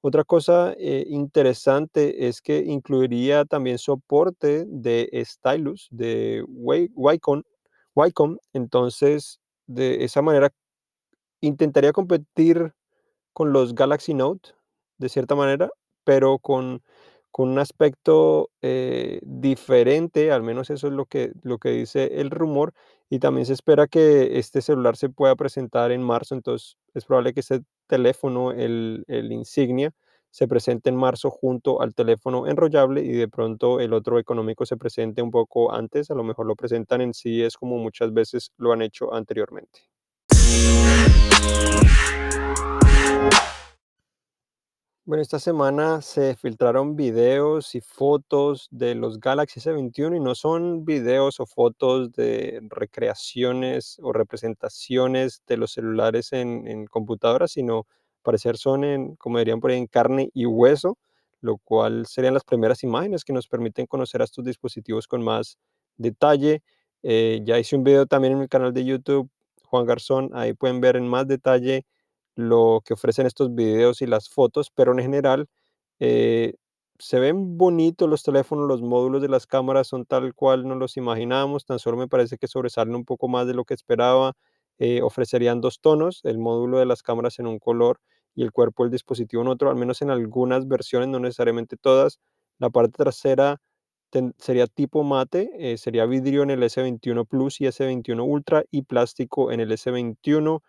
otra 0.06 0.26
cosa 0.26 0.74
eh, 0.78 1.06
interesante 1.08 2.28
es 2.28 2.42
que 2.42 2.58
incluiría 2.58 3.46
también 3.46 3.78
soporte 3.78 4.66
de 4.68 5.10
Stylus, 5.26 5.88
de 5.92 6.44
Wacom. 6.50 7.44
Wacom. 7.96 8.38
Entonces 8.52 9.40
de 9.66 10.04
esa 10.04 10.22
manera 10.22 10.52
intentaría 11.40 11.94
competir 11.94 12.74
con 13.32 13.54
los 13.54 13.76
Galaxy 13.76 14.14
Note, 14.14 14.50
de 14.98 15.08
cierta 15.08 15.36
manera, 15.36 15.70
pero 16.04 16.38
con, 16.38 16.84
con 17.32 17.48
un 17.48 17.60
aspecto 17.60 18.50
eh, 18.62 19.22
diferente, 19.24 20.34
al 20.34 20.44
menos 20.44 20.70
eso 20.70 20.88
es 20.88 20.94
lo 20.94 21.06
que, 21.06 21.32
lo 21.44 21.60
que 21.60 21.70
dice 21.70 22.20
el 22.20 22.30
rumor, 22.30 22.74
y 23.10 23.20
también 23.20 23.46
se 23.46 23.54
espera 23.54 23.88
que 23.88 24.38
este 24.38 24.62
celular 24.62 24.98
se 24.98 25.08
pueda 25.08 25.36
presentar 25.38 25.94
en 25.94 26.04
marzo, 26.04 26.36
entonces 26.36 26.78
es 26.94 27.06
probable 27.06 27.34
que 27.34 27.40
este 27.40 27.62
teléfono, 27.94 28.52
el, 28.52 29.04
el 29.08 29.32
insignia, 29.32 29.92
se 30.32 30.48
presente 30.48 30.90
en 30.90 30.96
marzo 30.96 31.30
junto 31.30 31.80
al 31.80 31.94
teléfono 31.94 32.48
enrollable 32.48 33.04
y 33.04 33.12
de 33.12 33.28
pronto 33.28 33.80
el 33.80 33.94
otro 33.94 34.18
económico 34.18 34.66
se 34.66 34.78
presente 34.78 35.22
un 35.22 35.30
poco 35.30 35.72
antes, 35.72 36.10
a 36.10 36.16
lo 36.16 36.24
mejor 36.24 36.48
lo 36.48 36.56
presentan 36.56 37.02
en 37.02 37.14
sí, 37.14 37.44
es 37.44 37.56
como 37.56 37.78
muchas 37.78 38.12
veces 38.12 38.52
lo 38.58 38.74
han 38.74 38.82
hecho 38.82 39.14
anteriormente. 39.14 39.82
Bueno, 45.06 45.22
esta 45.22 45.38
semana 45.38 46.02
se 46.02 46.34
filtraron 46.38 46.96
videos 46.96 47.76
y 47.76 47.82
fotos 47.82 48.70
de 48.72 48.96
los 48.96 49.20
Galaxy 49.20 49.60
S21 49.60 50.16
y 50.16 50.20
no 50.22 50.34
son 50.34 50.86
videos 50.86 51.42
o 51.42 51.46
fotos 51.46 52.14
de 52.14 52.62
recreaciones 52.70 54.00
o 54.02 54.14
representaciones 54.14 55.42
de 55.46 55.58
los 55.58 55.74
celulares 55.74 56.32
en, 56.32 56.86
computadoras, 56.86 57.52
sino 57.52 57.86
parecer 58.22 58.56
son 58.56 59.18
como 59.18 59.40
dirían 59.40 59.60
por 59.60 59.72
ahí, 59.72 59.78
en 59.80 59.88
carne 59.88 60.30
y 60.34 60.46
hueso, 60.46 60.98
lo 61.42 61.58
cual 61.58 62.06
serían 62.06 62.34
las 62.34 62.46
primeras 62.46 62.82
imágenes 62.84 63.26
que 63.26 63.34
nos 63.34 63.50
permiten 63.50 63.88
conocer 63.88 64.22
a 64.22 64.24
estos 64.24 64.46
dispositivos 64.46 65.06
con 65.10 65.22
más 65.22 65.58
detalle. 65.98 66.64
Eh, 67.04 67.42
ya 67.44 67.60
hice 67.60 67.76
un 67.76 67.84
video 67.84 68.06
también 68.06 68.36
en 68.36 68.42
el 68.44 68.48
canal 68.48 68.74
de 68.74 68.86
YouTube, 68.86 69.30
Juan 69.66 69.86
Garzón, 69.86 70.30
ahí 70.34 70.54
pueden 70.54 70.80
ver 70.80 70.96
en 70.96 71.10
más 71.10 71.28
detalle 71.28 71.86
lo 72.36 72.82
que 72.86 72.94
ofrecen 72.94 73.26
estos 73.28 73.54
videos 73.56 74.02
y 74.02 74.08
las 74.08 74.30
fotos, 74.30 74.72
pero 74.74 74.94
en 74.94 75.00
general 75.00 75.48
eh, 76.00 76.56
se 77.00 77.20
ven 77.20 77.58
bonitos 77.58 78.10
los 78.10 78.24
teléfonos, 78.24 78.68
los 78.68 78.82
módulos 78.82 79.22
de 79.22 79.30
las 79.30 79.48
cámaras 79.48 79.88
son 79.88 80.06
tal 80.06 80.34
cual 80.36 80.68
nos 80.68 80.78
los 80.78 80.98
imaginábamos, 80.98 81.66
tan 81.66 81.80
solo 81.80 81.98
me 81.98 82.08
parece 82.08 82.38
que 82.38 82.48
sobresalen 82.48 82.96
un 82.96 83.06
poco 83.06 83.28
más 83.28 83.48
de 83.48 83.54
lo 83.54 83.66
que 83.66 83.74
esperaba. 83.74 84.34
Eh, 84.80 85.02
ofrecerían 85.02 85.62
dos 85.62 85.80
tonos, 85.82 86.22
el 86.24 86.40
módulo 86.40 86.80
de 86.80 86.86
las 86.86 87.04
cámaras 87.04 87.40
en 87.40 87.48
un 87.48 87.60
color 87.60 88.00
y 88.36 88.44
el 88.44 88.52
cuerpo 88.52 88.84
del 88.84 88.92
dispositivo 88.92 89.42
en 89.44 89.48
otro, 89.50 89.70
al 89.70 89.76
menos 89.76 90.02
en 90.02 90.10
algunas 90.10 90.68
versiones, 90.68 91.10
no 91.10 91.20
necesariamente 91.20 91.78
todas. 91.78 92.20
La 92.60 92.70
parte 92.70 92.94
trasera 93.04 93.60
sería 94.38 94.68
tipo 94.68 95.04
mate, 95.04 95.50
eh, 95.58 95.78
sería 95.78 96.06
vidrio 96.06 96.44
en 96.44 96.52
el 96.52 96.64
S21 96.64 97.26
Plus 97.26 97.62
y 97.62 97.66
S21 97.66 98.24
Ultra 98.24 98.64
y 98.72 98.84
plástico 98.84 99.52
en 99.52 99.60
el 99.60 99.72
S21. 99.72 100.62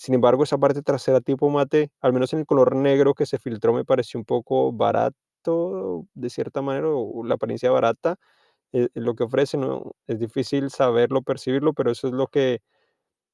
Sin 0.00 0.14
embargo, 0.14 0.44
esa 0.44 0.56
parte 0.56 0.80
trasera 0.80 1.20
tipo 1.20 1.50
mate, 1.50 1.90
al 2.00 2.14
menos 2.14 2.32
en 2.32 2.38
el 2.40 2.46
color 2.46 2.74
negro 2.74 3.12
que 3.12 3.26
se 3.26 3.38
filtró, 3.38 3.74
me 3.74 3.84
pareció 3.84 4.18
un 4.18 4.24
poco 4.24 4.72
barato, 4.72 6.06
de 6.14 6.30
cierta 6.30 6.62
manera, 6.62 6.88
o 6.88 7.22
la 7.22 7.34
apariencia 7.34 7.70
barata. 7.70 8.16
Eh, 8.72 8.88
lo 8.94 9.14
que 9.14 9.24
ofrece. 9.24 9.58
Es 10.06 10.18
difícil 10.18 10.70
saberlo, 10.70 11.22
percibirlo, 11.22 11.74
pero 11.74 11.90
eso 11.90 12.08
es 12.08 12.14
lo 12.14 12.28
que, 12.28 12.62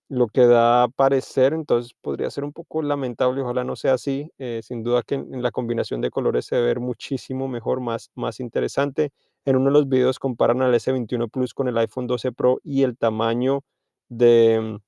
lo 0.08 0.28
que 0.28 0.46
da 0.46 0.84
a 0.84 0.88
parecer, 0.88 1.52
entonces 1.54 1.94
podría 2.00 2.30
ser 2.30 2.44
un 2.44 2.52
poco 2.52 2.82
lamentable, 2.82 3.42
ojalá 3.42 3.64
no 3.64 3.76
sea 3.76 3.94
así. 3.94 4.32
Eh, 4.38 4.60
sin 4.64 4.82
duda 4.84 5.02
que 5.02 5.16
en, 5.16 5.42
la 5.42 5.52
combinación 5.52 6.00
de 6.00 6.10
colores 6.10 6.46
se 6.46 6.60
ve 6.60 6.76
muchísimo 6.76 7.48
mejor, 7.48 7.80
más, 7.80 8.10
más 8.16 8.40
interesante. 8.40 9.12
En 9.44 9.56
uno 9.56 9.66
de 9.66 9.72
los 9.72 9.88
videos 9.88 10.18
comparan 10.18 10.62
al 10.62 10.74
S21 10.74 11.28
Plus 11.30 11.54
con 11.54 11.68
el 11.68 11.78
iPhone 11.78 12.08
12 12.08 12.32
Pro 12.32 12.60
y 12.64 12.82
el 12.82 12.96
tamaño 12.98 13.62
de, 14.08 14.80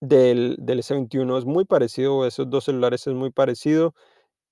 del, 0.00 0.56
del 0.60 0.80
S21 0.80 1.38
es 1.38 1.44
muy 1.44 1.64
parecido, 1.64 2.26
esos 2.26 2.48
dos 2.50 2.64
celulares 2.64 3.06
es 3.06 3.14
muy 3.14 3.30
parecido. 3.30 3.94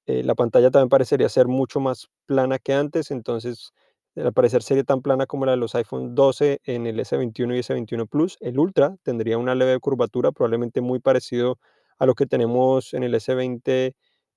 Eh, 0.06 0.22
la 0.24 0.34
pantalla 0.36 0.70
también 0.70 0.88
parecería 0.88 1.28
ser 1.28 1.48
mucho 1.48 1.80
más 1.80 2.08
plana 2.26 2.58
que 2.58 2.74
antes, 2.74 3.10
entonces 3.10 3.72
al 4.16 4.32
parecer 4.32 4.62
sería 4.62 4.84
tan 4.84 5.02
plana 5.02 5.26
como 5.26 5.46
la 5.46 5.52
de 5.52 5.58
los 5.58 5.74
iPhone 5.74 6.14
12 6.14 6.60
en 6.64 6.86
el 6.86 6.98
S21 7.00 7.56
y 7.56 7.60
S21 7.60 8.08
Plus. 8.08 8.38
El 8.40 8.58
Ultra 8.58 8.96
tendría 9.02 9.38
una 9.38 9.54
leve 9.54 9.78
curvatura, 9.80 10.32
probablemente 10.32 10.80
muy 10.80 11.00
parecido 11.00 11.58
a 11.98 12.06
lo 12.06 12.14
que 12.14 12.26
tenemos 12.26 12.94
en 12.94 13.02
el 13.04 13.14
S20, 13.14 13.94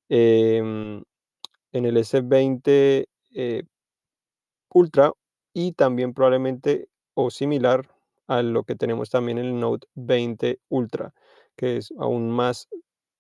em, 0.10 1.04
en 1.74 1.86
el 1.86 1.98
S20 1.98 3.08
eh, 3.36 3.64
Ultra 4.74 5.14
y 5.54 5.74
también 5.74 6.14
probablemente 6.14 6.90
o 7.16 7.30
similar 7.32 7.88
a 8.30 8.44
lo 8.44 8.64
que 8.64 8.76
tenemos 8.76 9.10
también 9.10 9.40
el 9.40 9.60
Note 9.60 9.88
20 9.96 10.60
Ultra, 10.70 11.14
que 11.58 11.78
es 11.78 11.92
aún 12.00 12.30
más 12.30 12.70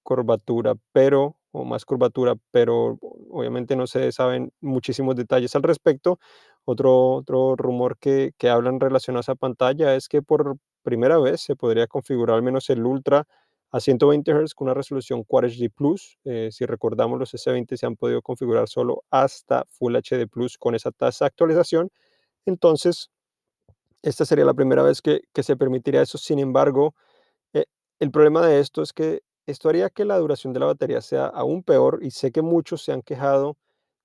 curvatura, 0.04 0.76
pero 0.94 1.38
o 1.52 1.66
más 1.66 1.84
curvatura, 1.84 2.36
pero 2.52 3.00
obviamente 3.32 3.76
no 3.76 3.88
se 3.88 4.12
saben 4.12 4.54
muchísimos 4.62 5.16
detalles 5.16 5.56
al 5.56 5.64
respecto. 5.64 6.20
Otro, 6.64 7.16
otro 7.16 7.56
rumor 7.56 7.98
que, 7.98 8.34
que 8.38 8.50
hablan 8.50 8.80
relacionado 8.80 9.20
a 9.20 9.22
esa 9.22 9.36
pantalla 9.36 9.96
es 9.96 10.08
que 10.08 10.22
por 10.22 10.58
primera 10.84 11.18
vez 11.18 11.42
se 11.42 11.56
podría 11.56 11.88
configurar 11.88 12.36
al 12.36 12.44
menos 12.44 12.70
el 12.70 12.86
Ultra 12.86 13.26
a 13.72 13.80
120 13.80 14.32
Hz 14.32 14.54
con 14.54 14.68
una 14.68 14.76
resolución 14.76 15.24
Quad 15.24 15.46
HD 15.46 15.72
Plus. 15.76 16.20
Eh, 16.24 16.50
si 16.52 16.68
recordamos, 16.68 17.18
los 17.20 17.34
S20 17.34 17.78
se 17.78 17.86
han 17.88 17.96
podido 17.96 18.22
configurar 18.22 18.68
solo 18.68 19.04
hasta 19.10 19.66
Full 19.72 19.96
HD 19.96 20.28
Plus 20.28 20.58
con 20.60 20.76
esa 20.76 20.92
tasa 20.92 21.26
de 21.26 21.28
actualización. 21.30 21.90
Entonces, 22.46 23.12
esta 24.04 24.26
sería 24.26 24.46
la 24.46 24.54
primera 24.54 24.84
vez 24.84 25.02
que, 25.02 25.22
se 25.42 25.58
permitiría 25.58 26.02
eso. 26.02 26.18
Sin 26.18 26.40
embargo, 26.40 26.96
eh, 27.54 27.66
el 28.00 28.12
problema 28.12 28.46
de 28.46 28.60
esto 28.60 28.82
es 28.82 28.94
que 28.94 29.22
esto 29.48 29.70
haría 29.70 29.90
que 29.90 30.06
la 30.06 30.18
duración 30.20 30.54
de 30.54 30.60
la 30.62 30.68
batería 30.68 31.02
sea 31.02 31.28
aún 31.28 31.64
peor 31.64 32.00
y 32.04 32.12
sé 32.12 32.32
que 32.32 32.42
muchos 32.44 32.84
se 32.84 32.94
han 32.94 33.02
quejado 33.02 33.58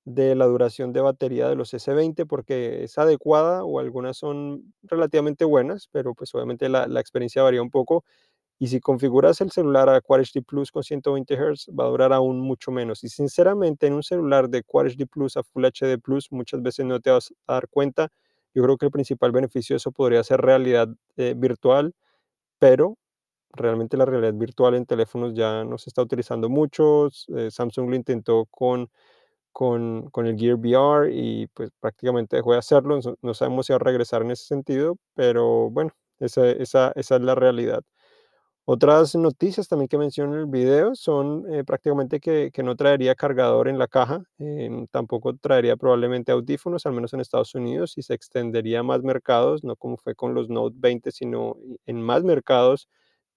de 0.06 0.34
la 0.34 0.46
duración 0.46 0.92
de 0.92 1.00
batería 1.00 1.48
de 1.48 1.56
los 1.56 1.74
S20 1.74 2.26
porque 2.26 2.84
es 2.84 2.98
adecuada 2.98 3.64
o 3.64 3.80
algunas 3.80 4.18
son 4.18 4.74
relativamente 4.82 5.44
buenas, 5.44 5.88
pero 5.92 6.14
pues 6.14 6.34
obviamente 6.34 6.68
la, 6.68 6.86
la 6.88 7.00
experiencia 7.00 7.42
varía 7.42 7.62
un 7.62 7.70
poco 7.70 8.04
y 8.58 8.68
si 8.68 8.80
configuras 8.80 9.40
el 9.40 9.50
celular 9.50 9.88
a 9.88 10.00
Quad 10.00 10.20
HD 10.20 10.42
Plus 10.42 10.70
con 10.70 10.82
120 10.82 11.34
Hz, 11.36 11.68
va 11.78 11.84
a 11.84 11.88
durar 11.88 12.12
aún 12.12 12.40
mucho 12.40 12.70
menos. 12.70 13.02
Y 13.04 13.08
sinceramente, 13.08 13.86
en 13.86 13.94
un 13.94 14.02
celular 14.02 14.48
de 14.48 14.62
Quad 14.62 14.86
HD 14.86 15.06
Plus 15.06 15.36
a 15.36 15.42
Full 15.42 15.64
HD 15.66 15.98
Plus, 15.98 16.30
muchas 16.30 16.62
veces 16.62 16.86
no 16.86 17.00
te 17.00 17.10
vas 17.10 17.34
a 17.46 17.54
dar 17.54 17.68
cuenta. 17.68 18.10
Yo 18.54 18.62
creo 18.62 18.76
que 18.78 18.86
el 18.86 18.92
principal 18.92 19.32
beneficio 19.32 19.74
de 19.74 19.78
eso 19.78 19.92
podría 19.92 20.22
ser 20.24 20.40
realidad 20.40 20.88
eh, 21.16 21.34
virtual, 21.36 21.94
pero 22.58 22.96
realmente 23.52 23.96
la 23.96 24.06
realidad 24.06 24.34
virtual 24.34 24.74
en 24.74 24.86
teléfonos 24.86 25.34
ya 25.34 25.64
no 25.64 25.78
se 25.78 25.90
está 25.90 26.02
utilizando 26.02 26.48
mucho. 26.48 27.08
Eh, 27.36 27.50
Samsung 27.50 27.90
lo 27.90 27.96
intentó 27.96 28.46
con, 28.46 28.90
con, 29.52 30.10
el 30.26 30.38
Gear 30.38 30.56
VR 30.56 31.10
y 31.12 31.46
pues 31.48 31.70
prácticamente 31.80 32.36
dejó 32.36 32.52
de 32.52 32.58
hacerlo. 32.58 32.98
No, 33.00 33.16
no 33.22 33.34
sabemos 33.34 33.66
si 33.66 33.72
va 33.72 33.76
a 33.76 33.80
regresar 33.80 34.22
en 34.22 34.32
ese 34.32 34.46
sentido, 34.46 34.96
pero 35.14 35.70
bueno, 35.70 35.92
esa, 36.20 36.50
esa, 36.50 36.92
esa 36.96 37.16
es 37.16 37.22
la 37.22 37.34
realidad. 37.34 37.82
Otras 38.66 39.14
noticias 39.14 39.68
también 39.68 39.88
que 39.88 39.98
menciono 39.98 40.34
en 40.34 40.40
el 40.40 40.46
video 40.46 40.94
son 40.94 41.44
eh, 41.52 41.64
prácticamente 41.64 42.18
que, 42.18 42.50
que, 42.50 42.62
no 42.62 42.76
traería 42.76 43.14
cargador 43.14 43.68
en 43.68 43.78
la 43.78 43.88
caja, 43.88 44.22
eh, 44.38 44.86
tampoco 44.90 45.36
traería 45.36 45.76
probablemente 45.76 46.32
audífonos, 46.32 46.86
al 46.86 46.94
menos 46.94 47.12
en 47.12 47.20
Estados 47.20 47.54
Unidos, 47.54 47.98
y 47.98 48.02
se 48.02 48.14
extendería 48.14 48.80
a 48.80 48.82
más 48.82 49.02
mercados, 49.02 49.64
no 49.64 49.76
como 49.76 49.98
fue 49.98 50.14
con 50.14 50.32
los 50.32 50.48
Note 50.48 50.76
20, 50.78 51.12
sino 51.12 51.58
en 51.84 52.00
más 52.00 52.24
mercados. 52.24 52.88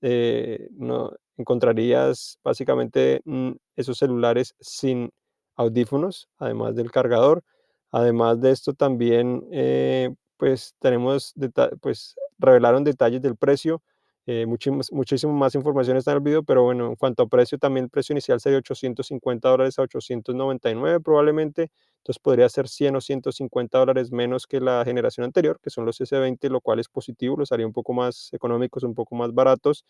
Eh, 0.02 0.70
no, 0.72 1.12
encontrarías 1.36 2.40
básicamente 2.44 3.22
mm, 3.26 3.52
esos 3.76 3.98
celulares 3.98 4.56
sin 4.62 5.12
audífonos, 5.58 6.30
además 6.38 6.76
del 6.76 6.90
cargador. 6.92 7.44
Además 7.92 8.40
de 8.40 8.52
esto 8.52 8.74
también, 8.74 9.46
eh, 9.52 10.10
pues 10.38 10.76
tenemos, 10.80 11.34
pues 11.82 12.16
revelaron 12.40 12.84
detalles 12.86 13.22
del 13.22 13.36
precio 13.36 13.82
eh, 14.28 14.46
muchísimo 14.46 15.32
más 15.34 15.56
información 15.56 15.96
está 15.96 16.12
en 16.12 16.18
el 16.18 16.24
video, 16.24 16.44
pero 16.44 16.64
bueno, 16.64 16.88
en 16.88 16.96
cuanto 16.98 17.24
a 17.24 17.28
precio, 17.28 17.58
también 17.58 17.86
el 17.86 17.90
precio 17.90 18.14
inicial 18.14 18.42
sería 18.42 18.58
850 18.60 19.48
dólares 19.50 19.80
a 19.80 19.84
899 19.84 21.00
probablemente, 21.00 21.72
entonces 22.00 22.20
podría 22.20 22.50
ser 22.50 22.68
100 22.68 22.98
o 22.98 23.02
150 23.02 23.80
dólares 23.80 24.12
menos 24.12 24.46
que 24.46 24.60
la 24.60 24.84
generación 24.84 25.24
anterior, 25.24 25.60
que 25.64 25.70
son 25.70 25.86
los 25.86 26.02
S20, 26.02 26.50
lo 26.50 26.60
cual 26.60 26.80
es 26.80 26.90
positivo, 26.90 27.38
los 27.38 27.54
haría 27.54 27.66
un 27.66 27.72
poco 27.72 27.94
más 27.94 28.30
económicos, 28.34 28.84
un 28.84 28.96
poco 28.96 29.16
más 29.16 29.34
baratos, 29.34 29.86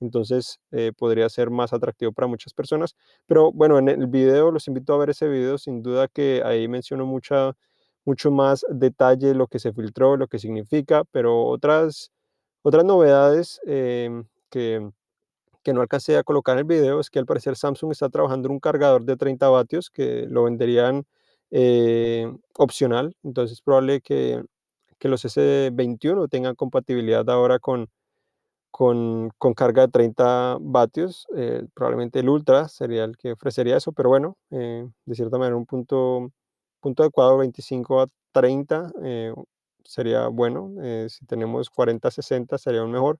entonces 0.00 0.60
eh, 0.70 0.92
podría 0.96 1.28
ser 1.30 1.50
más 1.50 1.72
atractivo 1.72 2.12
para 2.12 2.28
muchas 2.28 2.52
personas. 2.54 2.94
Pero 3.26 3.52
bueno, 3.52 3.78
en 3.78 3.88
el 3.88 4.06
video, 4.06 4.50
los 4.50 4.68
invito 4.68 4.94
a 4.94 4.98
ver 4.98 5.10
ese 5.10 5.28
video, 5.28 5.58
sin 5.58 5.82
duda 5.82 6.08
que 6.08 6.42
ahí 6.44 6.68
menciono 6.68 7.06
mucha, 7.06 7.54
mucho 8.04 8.30
más 8.30 8.64
detalle 8.70 9.34
lo 9.34 9.46
que 9.46 9.58
se 9.58 9.72
filtró, 9.72 10.16
lo 10.18 10.28
que 10.28 10.38
significa, 10.38 11.04
pero 11.10 11.46
otras 11.46 12.12
otras 12.68 12.84
novedades 12.84 13.60
em, 13.66 14.24
que, 14.50 14.90
que, 15.62 15.72
no 15.72 15.80
alcancé 15.80 16.16
a 16.18 16.22
colocar 16.22 16.54
en 16.54 16.60
el 16.60 16.64
video 16.64 17.00
es 17.00 17.10
que 17.10 17.18
al 17.18 17.26
parecer 17.26 17.56
Samsung 17.56 17.92
está 17.92 18.08
trabajando 18.10 18.48
en 18.48 18.52
un 18.52 18.60
cargador 18.60 19.04
de 19.04 19.16
30 19.16 19.48
vatios 19.48 19.90
que 19.90 20.26
lo 20.28 20.44
venderían 20.44 21.04
eh, 21.50 22.30
opcional. 22.58 23.16
Entonces 23.22 23.58
es 23.58 23.62
probable 23.62 24.00
que, 24.00 24.42
que, 24.98 25.08
los 25.08 25.24
S21 25.24 26.28
tengan 26.28 26.54
compatibilidad 26.54 27.28
ahora 27.30 27.58
con, 27.58 27.88
con, 28.70 29.30
con 29.38 29.54
carga 29.54 29.82
de 29.86 29.92
30 29.92 30.58
vatios. 30.60 31.26
Eh, 31.36 31.64
probablemente 31.74 32.20
el 32.20 32.28
Ultra 32.28 32.68
sería 32.68 33.04
el 33.04 33.16
que 33.16 33.32
ofrecería 33.32 33.78
eso, 33.78 33.92
pero 33.92 34.10
bueno, 34.10 34.36
eh, 34.50 34.86
de 35.06 35.14
cierta 35.14 35.38
manera 35.38 35.56
un 35.56 35.66
punto, 35.66 36.30
punto 36.80 37.02
adecuado 37.02 37.38
25 37.38 38.02
a 38.02 38.08
30 38.32 38.92
sería 39.88 40.28
bueno. 40.28 40.74
Eh, 40.82 41.06
si 41.08 41.24
tenemos 41.24 41.70
40, 41.70 42.10
60 42.10 42.58
sería 42.58 42.80
aún 42.82 42.92
mejor. 42.92 43.18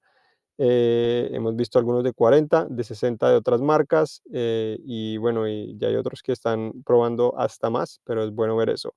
Eh, 0.58 1.30
hemos 1.32 1.56
visto 1.56 1.78
algunos 1.78 2.04
de 2.04 2.12
40, 2.12 2.66
de 2.68 2.84
60 2.84 3.30
de 3.30 3.36
otras 3.36 3.60
marcas 3.60 4.22
eh, 4.32 4.76
y 4.84 5.16
bueno, 5.16 5.48
y 5.48 5.76
ya 5.78 5.88
hay 5.88 5.96
otros 5.96 6.22
que 6.22 6.32
están 6.32 6.72
probando 6.84 7.38
hasta 7.38 7.70
más, 7.70 8.00
pero 8.04 8.22
es 8.22 8.32
bueno 8.32 8.56
ver 8.56 8.70
eso. 8.70 8.94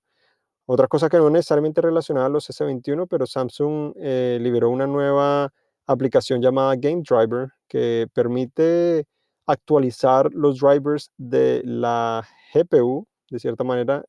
Otra 0.66 0.88
cosa 0.88 1.10
que 1.10 1.18
no 1.18 1.30
necesariamente 1.30 1.82
relacionada 1.82 2.28
a 2.28 2.30
los 2.30 2.50
S21, 2.50 3.08
pero 3.10 3.26
Samsung 3.26 3.94
liberó 3.96 4.70
una 4.70 4.88
nueva 4.88 5.52
aplicación 5.88 6.42
llamada 6.42 6.76
Game 6.78 7.04
Driver 7.08 7.50
que 7.68 8.08
permite 8.14 9.06
actualizar 9.46 10.34
los 10.34 10.60
drivers 10.60 11.12
de 11.18 11.62
la 11.66 12.26
GPU, 12.54 13.08
de 13.30 13.40
cierta 13.40 13.64
manera, 13.64 14.06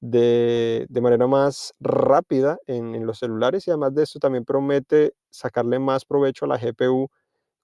de, 0.00 0.86
manera 1.00 1.26
más 1.26 1.74
rápida 1.80 2.58
en, 2.66 3.06
los 3.06 3.18
celulares 3.18 3.66
y 3.66 3.70
además 3.70 3.94
de 3.94 4.04
eso 4.04 4.18
también 4.18 4.44
promete 4.44 5.14
sacarle 5.30 5.78
más 5.78 6.04
provecho 6.04 6.44
a 6.44 6.48
la 6.48 6.58
GPU 6.58 7.10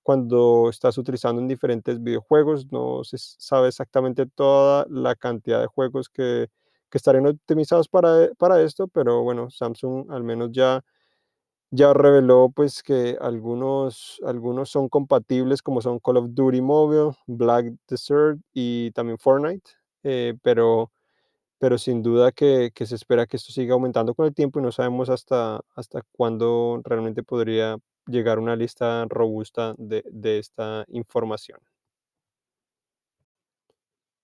cuando 0.02 0.68
estás 0.70 0.98
utilizando 0.98 1.40
en 1.40 1.48
diferentes 1.48 2.02
videojuegos. 2.02 2.70
No 2.72 3.04
se 3.04 3.16
sabe 3.18 3.68
exactamente 3.68 4.26
toda 4.26 4.86
la 4.90 5.14
cantidad 5.14 5.60
de 5.60 5.66
juegos 5.66 6.08
que, 6.08 6.48
que 6.90 6.98
estarían 6.98 7.26
optimizados 7.26 7.88
para, 7.88 8.28
para 8.38 8.60
esto, 8.62 8.88
pero 8.88 9.22
bueno, 9.22 9.50
Samsung 9.50 10.10
al 10.10 10.24
menos 10.24 10.50
ya 10.52 10.82
ya 11.74 11.92
reveló 11.92 12.50
pues 12.54 12.82
que 12.84 13.16
algunos, 13.20 14.20
algunos 14.24 14.70
son 14.70 14.88
compatibles 14.88 15.60
como 15.60 15.80
son 15.80 15.98
Call 15.98 16.18
of 16.18 16.26
Duty 16.28 16.60
Mobile, 16.60 17.16
Black 17.26 17.66
Desert 17.88 18.38
y 18.52 18.92
también 18.92 19.18
Fortnite, 19.18 19.72
eh, 20.04 20.34
pero 20.42 20.92
pero 21.64 21.78
sin 21.78 22.02
duda 22.02 22.30
que, 22.30 22.72
que, 22.74 22.84
se 22.84 22.94
espera 22.94 23.24
que 23.24 23.38
esto 23.38 23.50
siga 23.50 23.72
aumentando 23.72 24.12
con 24.14 24.26
el 24.26 24.34
tiempo 24.34 24.60
y 24.60 24.62
no 24.62 24.70
sabemos 24.70 25.08
hasta, 25.08 25.62
hasta 25.74 26.02
cuándo 26.12 26.82
realmente 26.84 27.22
podría 27.22 27.78
llegar 28.06 28.38
una 28.38 28.54
lista 28.54 29.06
robusta 29.08 29.74
de, 29.78 30.04
de 30.12 30.38
esta 30.40 30.84
información. 30.88 31.58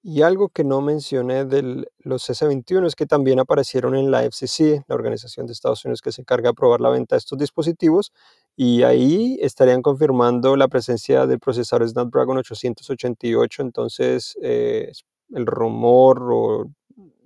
Y 0.03 0.21
algo 0.21 0.51
que 0.51 0.65
no 0.65 0.83
mencioné 0.83 1.47
de 1.47 1.87
los 2.01 2.29
S21 2.29 2.87
es 2.87 2.95
que 2.95 3.07
también 3.07 3.41
aparecieron 3.41 3.97
en 3.97 4.11
la 4.11 4.23
FCC, 4.23 4.85
la 4.87 4.95
organización 4.95 5.47
de 5.47 5.55
Estados 5.55 5.83
Unidos 5.87 6.03
que 6.03 6.13
se 6.13 6.21
encarga 6.21 6.49
de 6.49 6.51
aprobar 6.51 6.83
la 6.83 6.91
venta 6.91 7.15
de 7.15 7.21
estos 7.21 7.39
dispositivos, 7.39 8.13
y 8.55 8.83
ahí 8.83 9.39
estarían 9.41 9.81
confirmando 9.81 10.57
la 10.57 10.69
presencia 10.69 11.27
del 11.27 11.41
procesador 11.41 11.89
Snapdragon 11.89 12.37
888. 12.37 13.63
Entonces, 13.63 14.37
eh, 14.43 14.93
el 15.31 15.47
rumor 15.47 16.29
o 16.31 16.67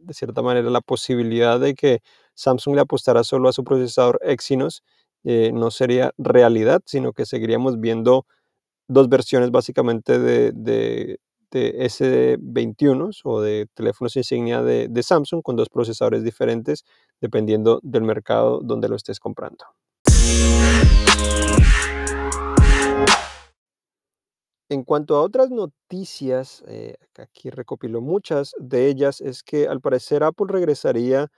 de 0.05 0.15
cierta 0.15 0.43
manera 0.43 0.71
la 0.71 0.81
posibilidad 0.81 1.59
de 1.61 1.75
que 1.75 2.03
Samsung 2.35 2.75
le 2.77 2.83
apostara 2.83 3.25
solo 3.25 3.49
a 3.49 3.53
su 3.53 3.65
procesador 3.65 4.21
Exynos 4.23 4.83
eh, 5.25 5.53
no 5.53 5.71
sería 5.71 6.13
realidad, 6.19 6.83
sino 6.85 7.13
que 7.13 7.27
seguiríamos 7.27 7.81
viendo 7.81 8.27
dos 8.89 9.09
versiones 9.09 9.51
básicamente 9.51 10.19
de, 10.19 10.53
de, 10.53 11.19
de 11.51 11.79
S21 11.87 13.11
o 13.25 13.41
de 13.41 13.67
teléfonos 13.75 14.17
insignia 14.17 14.63
de, 14.63 14.89
de 14.89 15.03
Samsung 15.03 15.43
con 15.43 15.57
dos 15.57 15.69
procesadores 15.71 16.25
diferentes 16.25 16.85
dependiendo 17.21 17.81
del 17.83 18.03
mercado 18.03 18.61
donde 18.63 18.89
lo 18.89 18.97
estés 18.97 19.19
comprando. 19.19 19.65
En 24.75 24.83
cuanto 24.83 25.15
a 25.15 25.23
otras 25.23 25.51
noticias, 25.51 26.65
eh, 26.67 26.97
aquí 27.17 27.49
recopilo 27.49 28.01
muchas 28.01 28.55
de 28.59 28.89
ellas, 28.89 29.21
es 29.21 29.45
que 29.45 29.69
al 29.69 29.81
parecer 29.81 30.25
Apple 30.25 30.47
regresaría 30.49 31.29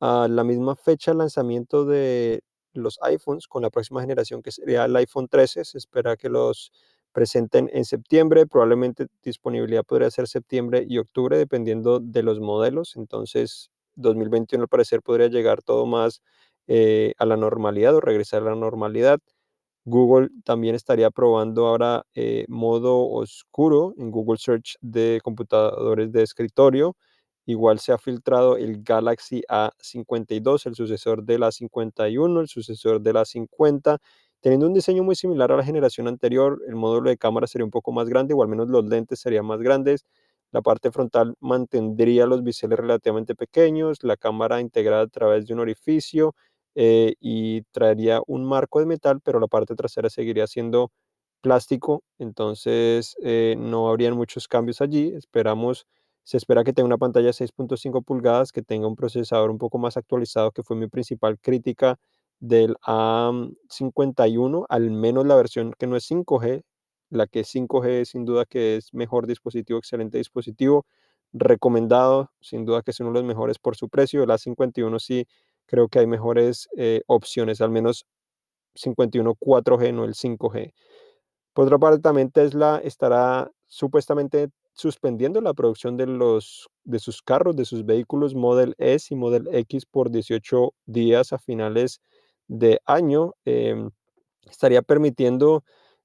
a 0.00 0.28
la 0.28 0.44
misma 0.44 0.76
fecha 0.76 1.12
de 1.12 1.18
lanzamiento 1.18 1.84
de 1.84 2.42
los 2.74 2.98
iPhones 3.02 3.48
con 3.48 3.62
la 3.62 3.70
próxima 3.70 4.00
generación 4.00 4.42
que 4.42 4.52
sería 4.52 4.86
el 4.86 4.96
iPhone 4.96 5.28
13. 5.28 5.64
Se 5.66 5.78
espera 5.78 6.16
que 6.16 6.30
los 6.30 6.72
presenten 7.12 7.70
en 7.74 7.84
septiembre, 7.84 8.46
probablemente 8.46 9.08
disponibilidad 9.22 9.84
podría 9.84 10.10
ser 10.10 10.28
septiembre 10.28 10.84
y 10.88 10.98
octubre 10.98 11.38
dependiendo 11.38 12.00
de 12.00 12.22
los 12.24 12.40
modelos. 12.40 12.96
Entonces 12.96 13.70
2021 13.96 14.64
al 14.64 14.68
parecer 14.68 15.02
podría 15.02 15.28
llegar 15.28 15.62
todo 15.62 15.86
más 15.86 16.22
eh, 16.68 17.14
a 17.18 17.26
la 17.26 17.36
normalidad 17.36 17.94
o 17.96 18.00
regresar 18.00 18.42
a 18.42 18.46
la 18.52 18.56
normalidad. 18.56 19.20
Google 19.84 20.28
también 20.44 20.74
estaría 20.74 21.10
probando 21.10 21.66
ahora 21.66 22.04
eh, 22.14 22.44
modo 22.48 23.08
oscuro 23.10 23.94
en 23.98 24.10
Google 24.10 24.38
Search 24.38 24.76
de 24.80 25.20
computadores 25.24 26.12
de 26.12 26.22
escritorio. 26.22 26.96
Igual 27.46 27.80
se 27.80 27.92
ha 27.92 27.98
filtrado 27.98 28.56
el 28.56 28.82
Galaxy 28.82 29.42
A52, 29.48 30.66
el 30.66 30.74
sucesor 30.74 31.24
del 31.24 31.42
A51, 31.42 32.40
el 32.40 32.48
sucesor 32.48 33.00
del 33.00 33.16
A50, 33.16 33.98
teniendo 34.40 34.66
un 34.66 34.74
diseño 34.74 35.02
muy 35.02 35.16
similar 35.16 35.50
a 35.52 35.56
la 35.56 35.64
generación 35.64 36.06
anterior. 36.08 36.60
El 36.68 36.76
módulo 36.76 37.10
de 37.10 37.16
cámara 37.16 37.46
sería 37.46 37.64
un 37.64 37.70
poco 37.70 37.92
más 37.92 38.08
grande, 38.08 38.34
o 38.34 38.42
al 38.42 38.48
menos 38.48 38.68
los 38.68 38.84
lentes 38.84 39.20
serían 39.20 39.46
más 39.46 39.60
grandes. 39.60 40.04
La 40.52 40.62
parte 40.62 40.90
frontal 40.92 41.34
mantendría 41.40 42.26
los 42.26 42.42
biseles 42.42 42.78
relativamente 42.78 43.34
pequeños, 43.34 43.98
la 44.02 44.16
cámara 44.16 44.60
integrada 44.60 45.02
a 45.02 45.06
través 45.06 45.46
de 45.46 45.54
un 45.54 45.60
orificio 45.60 46.34
eh, 46.74 47.14
y 47.20 47.62
traería 47.72 48.20
un 48.26 48.44
marco 48.44 48.80
de 48.80 48.86
metal, 48.86 49.20
pero 49.22 49.40
la 49.40 49.46
parte 49.48 49.74
trasera 49.74 50.10
seguiría 50.10 50.46
siendo 50.46 50.90
plástico, 51.40 52.02
entonces 52.18 53.16
eh, 53.22 53.56
no 53.58 53.88
habrían 53.88 54.14
muchos 54.16 54.48
cambios 54.48 54.80
allí. 54.80 55.12
Esperamos, 55.16 55.86
se 56.24 56.36
espera 56.36 56.64
que 56.64 56.72
tenga 56.72 56.86
una 56.86 56.98
pantalla 56.98 57.26
de 57.28 57.32
6.5 57.32 58.02
pulgadas, 58.02 58.52
que 58.52 58.62
tenga 58.62 58.86
un 58.86 58.96
procesador 58.96 59.50
un 59.50 59.58
poco 59.58 59.78
más 59.78 59.96
actualizado, 59.96 60.52
que 60.52 60.62
fue 60.62 60.76
mi 60.76 60.88
principal 60.88 61.38
crítica 61.40 61.98
del 62.40 62.76
A51, 62.86 64.66
al 64.68 64.90
menos 64.90 65.26
la 65.26 65.36
versión 65.36 65.72
que 65.78 65.86
no 65.86 65.96
es 65.96 66.04
5G, 66.04 66.62
la 67.10 67.26
que 67.26 67.40
es 67.40 67.48
5G 67.54 68.04
sin 68.04 68.24
duda 68.24 68.44
que 68.46 68.76
es 68.76 68.94
mejor 68.94 69.26
dispositivo, 69.26 69.78
excelente 69.78 70.18
dispositivo, 70.18 70.86
recomendado, 71.32 72.30
sin 72.40 72.64
duda 72.64 72.82
que 72.82 72.92
es 72.92 73.00
uno 73.00 73.10
de 73.10 73.14
los 73.20 73.24
mejores 73.24 73.58
por 73.58 73.76
su 73.76 73.88
precio. 73.88 74.22
El 74.22 74.30
A51 74.30 74.98
sí 75.00 75.26
creo 75.70 75.88
que 75.88 76.00
hay 76.00 76.06
mejores 76.08 76.68
eh, 76.76 77.02
opciones, 77.06 77.60
al 77.60 77.70
menos 77.70 78.04
51 78.74 79.36
4G, 79.36 79.94
no 79.94 80.04
el 80.04 80.14
5G. 80.14 80.74
Por 81.52 81.66
otra 81.66 81.78
parte, 81.78 82.00
también 82.00 82.32
Tesla 82.32 82.80
estará 82.82 83.52
supuestamente 83.68 84.48
suspendiendo 84.72 85.40
la 85.40 85.54
producción 85.54 85.96
de, 85.96 86.06
los, 86.06 86.68
de 86.82 86.98
sus 86.98 87.22
carros, 87.22 87.54
de 87.54 87.64
sus 87.64 87.86
vehículos 87.86 88.34
Model 88.34 88.74
S 88.78 89.14
y 89.14 89.16
Model 89.16 89.48
X 89.52 89.86
por 89.86 90.10
18 90.10 90.74
días 90.86 91.32
a 91.32 91.38
finales 91.38 92.00
de 92.48 92.80
año. 92.86 93.34
Em, 93.44 93.90
estaría 94.50 94.82
permitiendo 94.82 95.62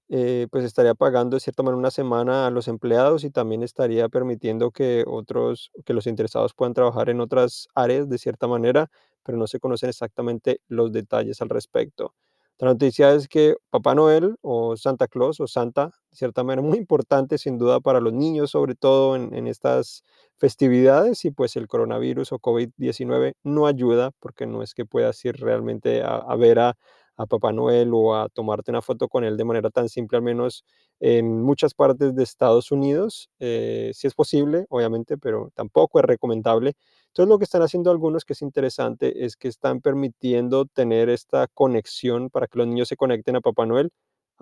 eh, 0.10 0.47
pues 0.51 0.63
estaría 0.63 0.93
pagando 0.93 1.36
de 1.36 1.39
cierta 1.39 1.63
manera 1.63 1.80
una 1.80 1.89
semana 1.89 2.45
a 2.45 2.51
los 2.51 2.67
empleados 2.67 3.23
y 3.23 3.32
también 3.32 3.63
estaría 3.63 4.08
permitiendo 4.08 4.69
que 4.69 5.04
otros, 5.08 5.71
que 5.84 5.95
los 5.95 6.06
interesados 6.06 6.54
puedan 6.54 6.75
trabajar 6.75 7.10
en 7.10 7.21
otras 7.21 7.67
áreas 7.73 8.08
de 8.08 8.19
cierta 8.19 8.47
manera, 8.47 8.91
pero 9.26 9.38
no 9.38 9.48
se 9.48 9.60
conocen 9.60 9.90
exactamente 9.90 10.62
los 10.68 10.92
detalles 10.92 11.42
al 11.42 11.50
respecto. 11.50 12.14
La 12.58 12.68
noticia 12.68 13.14
es 13.14 13.28
que 13.28 13.56
Papá 13.70 13.96
Noel 13.96 14.38
o 14.42 14.78
Santa 14.78 15.10
Claus 15.10 15.42
o 15.42 15.48
Santa, 15.48 15.88
de 16.10 16.18
cierta 16.18 16.42
manera, 16.44 16.66
muy 16.66 16.78
importante 16.78 17.38
sin 17.38 17.58
duda 17.58 17.82
para 17.82 18.00
los 18.00 18.14
niños, 18.14 18.52
sobre 18.52 18.76
todo 18.76 19.18
en, 19.18 19.48
estas 19.48 20.04
festividades 20.38 21.26
y 21.26 21.32
pues 21.32 21.58
el 21.58 21.68
coronavirus 21.68 22.32
o 22.32 22.40
COVID-19 22.40 23.34
no 23.44 23.68
ayuda 23.68 24.12
porque 24.22 24.46
no 24.46 24.64
es 24.64 24.74
que 24.74 24.86
puedas 24.86 25.24
ir 25.26 25.36
realmente 25.36 26.02
a, 26.02 26.34
ver 26.38 26.60
a 26.60 26.78
a 27.18 27.26
Papá 27.26 27.52
Noel 27.54 27.92
o 27.94 28.16
a 28.16 28.30
tomarte 28.30 28.72
una 28.72 28.82
foto 28.82 29.08
con 29.08 29.24
él 29.24 29.38
de 29.38 29.46
manera 29.46 29.70
tan 29.70 29.90
simple, 29.90 30.18
al 30.18 30.24
menos 30.24 30.66
en 31.00 31.42
muchas 31.42 31.74
partes 31.74 32.16
de 32.16 32.24
Estados 32.24 32.72
Unidos. 32.72 33.30
Eh, 33.40 33.92
si 33.94 34.08
es 34.08 34.14
posible, 34.14 34.66
obviamente, 34.70 35.18
pero 35.18 35.52
tampoco 35.56 36.00
es 36.00 36.06
recomendable. 36.06 36.74
Entonces 37.15 37.30
lo 37.30 37.38
que 37.38 37.45
están 37.45 37.62
haciendo 37.62 37.91
algunos 37.91 38.25
que 38.25 38.34
es 38.34 38.41
interesante 38.41 39.23
es 39.23 39.38
que 39.38 39.47
están 39.47 39.80
permitiendo 39.80 40.65
tener 40.65 41.08
esta 41.08 41.47
conexión 41.47 42.30
para 42.30 42.45
que 42.47 42.58
los 42.58 42.67
niños 42.67 42.89
se 42.89 42.97
conecten 42.97 43.38
a 43.38 43.41
Papá 43.41 43.65
Noel 43.65 43.89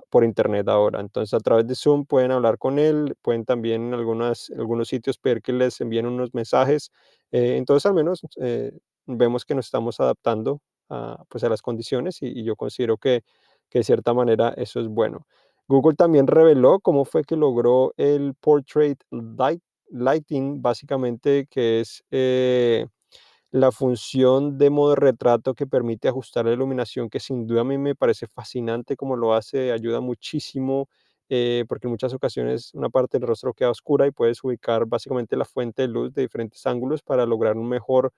por 0.09 0.23
internet 0.23 0.67
ahora. 0.67 0.99
Entonces 0.99 1.36
a 1.36 1.39
través 1.39 1.67
de 1.67 1.75
Zoom 1.75 2.07
pueden 2.07 2.31
hablar 2.31 2.57
con 2.57 2.79
él, 2.79 3.15
pueden 3.21 3.45
también 3.45 3.89
en 3.89 3.93
algunas, 3.93 4.51
algunos 4.57 4.88
sitios 4.88 5.19
pedir 5.19 5.43
que 5.43 5.53
les 5.53 5.79
envíen 5.81 6.07
unos 6.07 6.33
mensajes. 6.33 6.91
Eh, 7.31 7.57
entonces 7.57 7.86
al 7.86 7.93
menos 7.93 8.21
eh, 8.41 8.71
vemos 9.05 9.45
que 9.45 9.53
nos 9.53 9.65
estamos 9.65 9.99
adaptando 9.99 10.59
a, 10.89 11.23
pues 11.29 11.43
a 11.43 11.49
las 11.49 11.62
condiciones 11.62 12.23
y, 12.23 12.43
yo 12.43 12.55
considero 12.55 12.97
que, 12.97 13.23
que, 13.69 13.79
de 13.79 13.83
cierta 13.83 14.15
manera 14.15 14.49
eso 14.57 14.79
es 14.79 14.88
bueno. 14.88 15.27
Google 15.67 15.93
también 15.93 16.25
reveló 16.25 16.79
cómo 16.79 17.05
fue 17.05 17.23
que 17.23 17.36
logró 17.36 17.93
el 17.97 18.33
Portrait 18.33 18.99
Lighting, 19.93 20.62
básicamente 20.62 21.47
que 21.49 21.79
es 21.82 22.03
eh, 22.12 22.88
la 23.51 23.71
función 23.71 24.58
de 24.58 24.69
modo 24.69 24.95
retrato 24.95 25.53
que 25.53 25.67
permite 25.67 26.08
ajustar 26.10 26.45
la 26.45 26.53
iluminación, 26.53 27.10
que 27.10 27.19
sin 27.19 27.47
duda 27.47 27.62
a 27.62 27.63
mí 27.63 27.77
me 27.77 27.95
parece 27.95 28.27
fascinante 28.27 28.95
como 28.97 29.15
lo 29.17 29.34
hace, 29.36 29.71
ayuda 29.71 30.01
muchísimo. 30.01 30.88
Eh, 31.29 31.65
porque 31.69 31.88
en 31.88 31.91
muchas 31.91 32.13
ocasiones 32.13 32.73
una 32.75 32.89
parte 32.89 33.17
del 33.17 33.27
rostro 33.27 33.53
queda 33.53 33.71
oscura 33.71 34.06
y 34.08 34.12
puedes 34.12 34.43
ubicar 34.43 34.86
básicamente 34.86 35.38
la 35.38 35.45
fuente 35.45 35.84
de 35.84 35.88
luz 35.88 36.13
de 36.13 36.23
diferentes 36.23 36.65
ángulos 36.67 37.01
para 37.01 37.25
lograr 37.25 37.58
un 37.58 37.67
mejor 37.69 38.12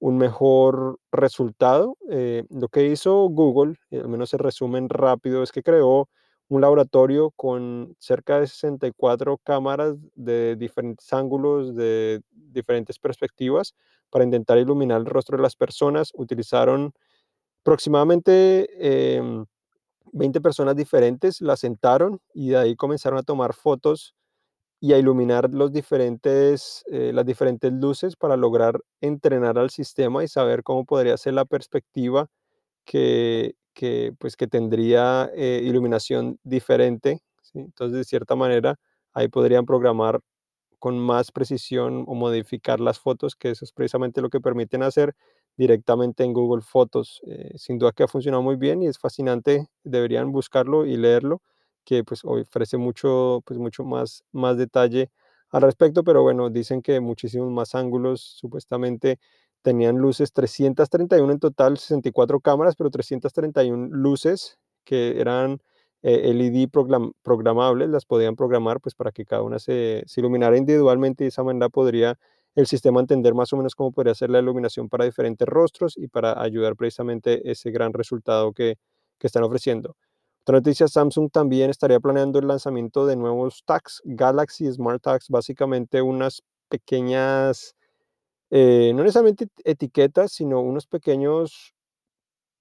un 0.00 0.18
mejor 0.18 0.98
resultado. 1.12 1.96
Eh, 2.10 2.44
lo 2.50 2.68
que 2.68 2.86
hizo 2.86 3.28
Google, 3.28 3.76
al 3.92 4.08
menos 4.08 4.32
el 4.34 4.40
resumen 4.40 4.88
rápido, 4.88 5.42
es 5.42 5.52
que 5.52 5.62
creó 5.62 6.08
un 6.48 6.60
laboratorio 6.60 7.30
con 7.36 7.96
cerca 7.98 8.40
de 8.40 8.46
64 8.46 9.38
cámaras 9.38 9.96
de 10.14 10.56
diferentes 10.56 11.12
ángulos, 11.12 11.74
de 11.74 12.20
diferentes 12.30 12.98
perspectivas, 12.98 13.74
para 14.10 14.24
intentar 14.24 14.58
iluminar 14.58 15.00
el 15.00 15.06
rostro 15.06 15.36
de 15.36 15.42
las 15.42 15.56
personas. 15.56 16.10
Utilizaron 16.14 16.92
aproximadamente 17.62 18.68
20 20.12 20.38
em, 20.38 20.42
personas 20.42 20.76
diferentes, 20.76 21.40
las 21.40 21.60
sentaron 21.60 22.20
y 22.34 22.50
de 22.50 22.58
ahí 22.58 22.76
comenzaron 22.76 23.18
a 23.18 23.22
tomar 23.22 23.54
fotos 23.54 24.14
y 24.80 24.92
a 24.92 24.98
iluminar 24.98 25.50
los 25.54 25.72
diferentes, 25.72 26.84
eh, 26.92 27.12
las 27.14 27.24
diferentes 27.26 27.72
luces 27.72 28.16
para 28.16 28.36
lograr 28.36 28.80
entrenar 29.00 29.58
al 29.58 29.70
sistema 29.70 30.24
y 30.24 30.28
saber 30.28 30.62
cómo 30.62 30.84
podría 30.84 31.16
ser 31.16 31.34
la 31.34 31.46
perspectiva 31.46 32.28
que, 32.84 33.56
que, 33.74 34.12
pues, 34.18 34.36
que 34.36 34.46
tendría 34.46 35.30
eh, 35.34 35.60
iluminación 35.64 36.38
diferente. 36.44 37.20
¿sí? 37.42 37.60
Entonces, 37.60 37.98
de 37.98 38.04
cierta 38.04 38.36
manera, 38.36 38.76
ahí 39.14 39.28
podrían 39.28 39.66
programar 39.66 40.20
con 40.78 40.98
más 40.98 41.32
precisión 41.32 42.04
o 42.06 42.14
modificar 42.14 42.80
las 42.80 42.98
fotos, 43.00 43.36
que 43.36 43.50
eso 43.50 43.64
es 43.64 43.72
precisamente 43.72 44.20
lo 44.20 44.28
que 44.30 44.40
permiten 44.40 44.82
hacer 44.82 45.14
directamente 45.56 46.24
en 46.24 46.32
Google 46.34 46.62
Fotos. 46.62 47.22
Eh, 47.26 47.52
sin 47.56 47.78
duda 47.78 47.92
que 47.92 48.02
ha 48.04 48.08
funcionado 48.08 48.42
muy 48.42 48.56
bien 48.56 48.82
y 48.82 48.88
es 48.88 48.98
fascinante, 48.98 49.66
deberían 49.84 50.30
buscarlo 50.32 50.84
y 50.86 50.96
leerlo 50.96 51.40
que 51.84 52.02
pues 52.04 52.20
ofrece 52.24 52.76
mucho, 52.78 53.42
pues 53.46 53.58
mucho 53.58 53.84
más, 53.84 54.24
más 54.32 54.56
detalle 54.58 55.10
al 55.50 55.62
respecto, 55.62 56.02
pero 56.04 56.22
bueno, 56.22 56.50
dicen 56.50 56.82
que 56.82 57.00
muchísimos 57.00 57.50
más 57.52 57.74
ángulos, 57.74 58.20
supuestamente 58.38 59.18
tenían 59.64 59.96
luces 59.96 60.32
331 60.32 61.32
en 61.32 61.38
total, 61.40 61.78
64 61.78 62.38
cámaras, 62.40 62.76
pero 62.76 62.90
331 62.90 63.88
luces 63.90 64.58
que 64.84 65.18
eran 65.20 65.58
eh, 66.02 66.34
LED 66.34 66.68
programables, 67.22 67.88
las 67.88 68.04
podían 68.04 68.36
programar 68.36 68.78
pues 68.80 68.94
para 68.94 69.10
que 69.10 69.24
cada 69.24 69.42
una 69.42 69.58
se, 69.58 70.04
se 70.06 70.20
iluminara 70.20 70.58
individualmente 70.58 71.24
y 71.24 71.26
de 71.26 71.28
esa 71.30 71.42
manera 71.42 71.70
podría 71.70 72.18
el 72.54 72.66
sistema 72.66 73.00
entender 73.00 73.32
más 73.34 73.52
o 73.54 73.56
menos 73.56 73.74
cómo 73.74 73.90
podría 73.90 74.14
ser 74.14 74.28
la 74.28 74.38
iluminación 74.38 74.90
para 74.90 75.06
diferentes 75.06 75.48
rostros 75.48 75.96
y 75.96 76.08
para 76.08 76.40
ayudar 76.40 76.76
precisamente 76.76 77.50
ese 77.50 77.70
gran 77.70 77.94
resultado 77.94 78.52
que, 78.52 78.76
que 79.18 79.26
están 79.26 79.44
ofreciendo. 79.44 79.96
Otra 80.42 80.58
noticia, 80.58 80.88
Samsung 80.88 81.30
también 81.30 81.70
estaría 81.70 82.00
planeando 82.00 82.38
el 82.38 82.46
lanzamiento 82.46 83.06
de 83.06 83.16
nuevos 83.16 83.64
tags, 83.64 84.02
Galaxy 84.04 84.70
Smart 84.70 85.02
Tags, 85.02 85.30
básicamente 85.30 86.02
unas 86.02 86.42
pequeñas, 86.68 87.74
eh, 88.50 88.92
no 88.94 89.02
necesariamente 89.02 89.48
etiquetas, 89.64 90.32
sino 90.32 90.60
unos 90.60 90.86
pequeños 90.86 91.74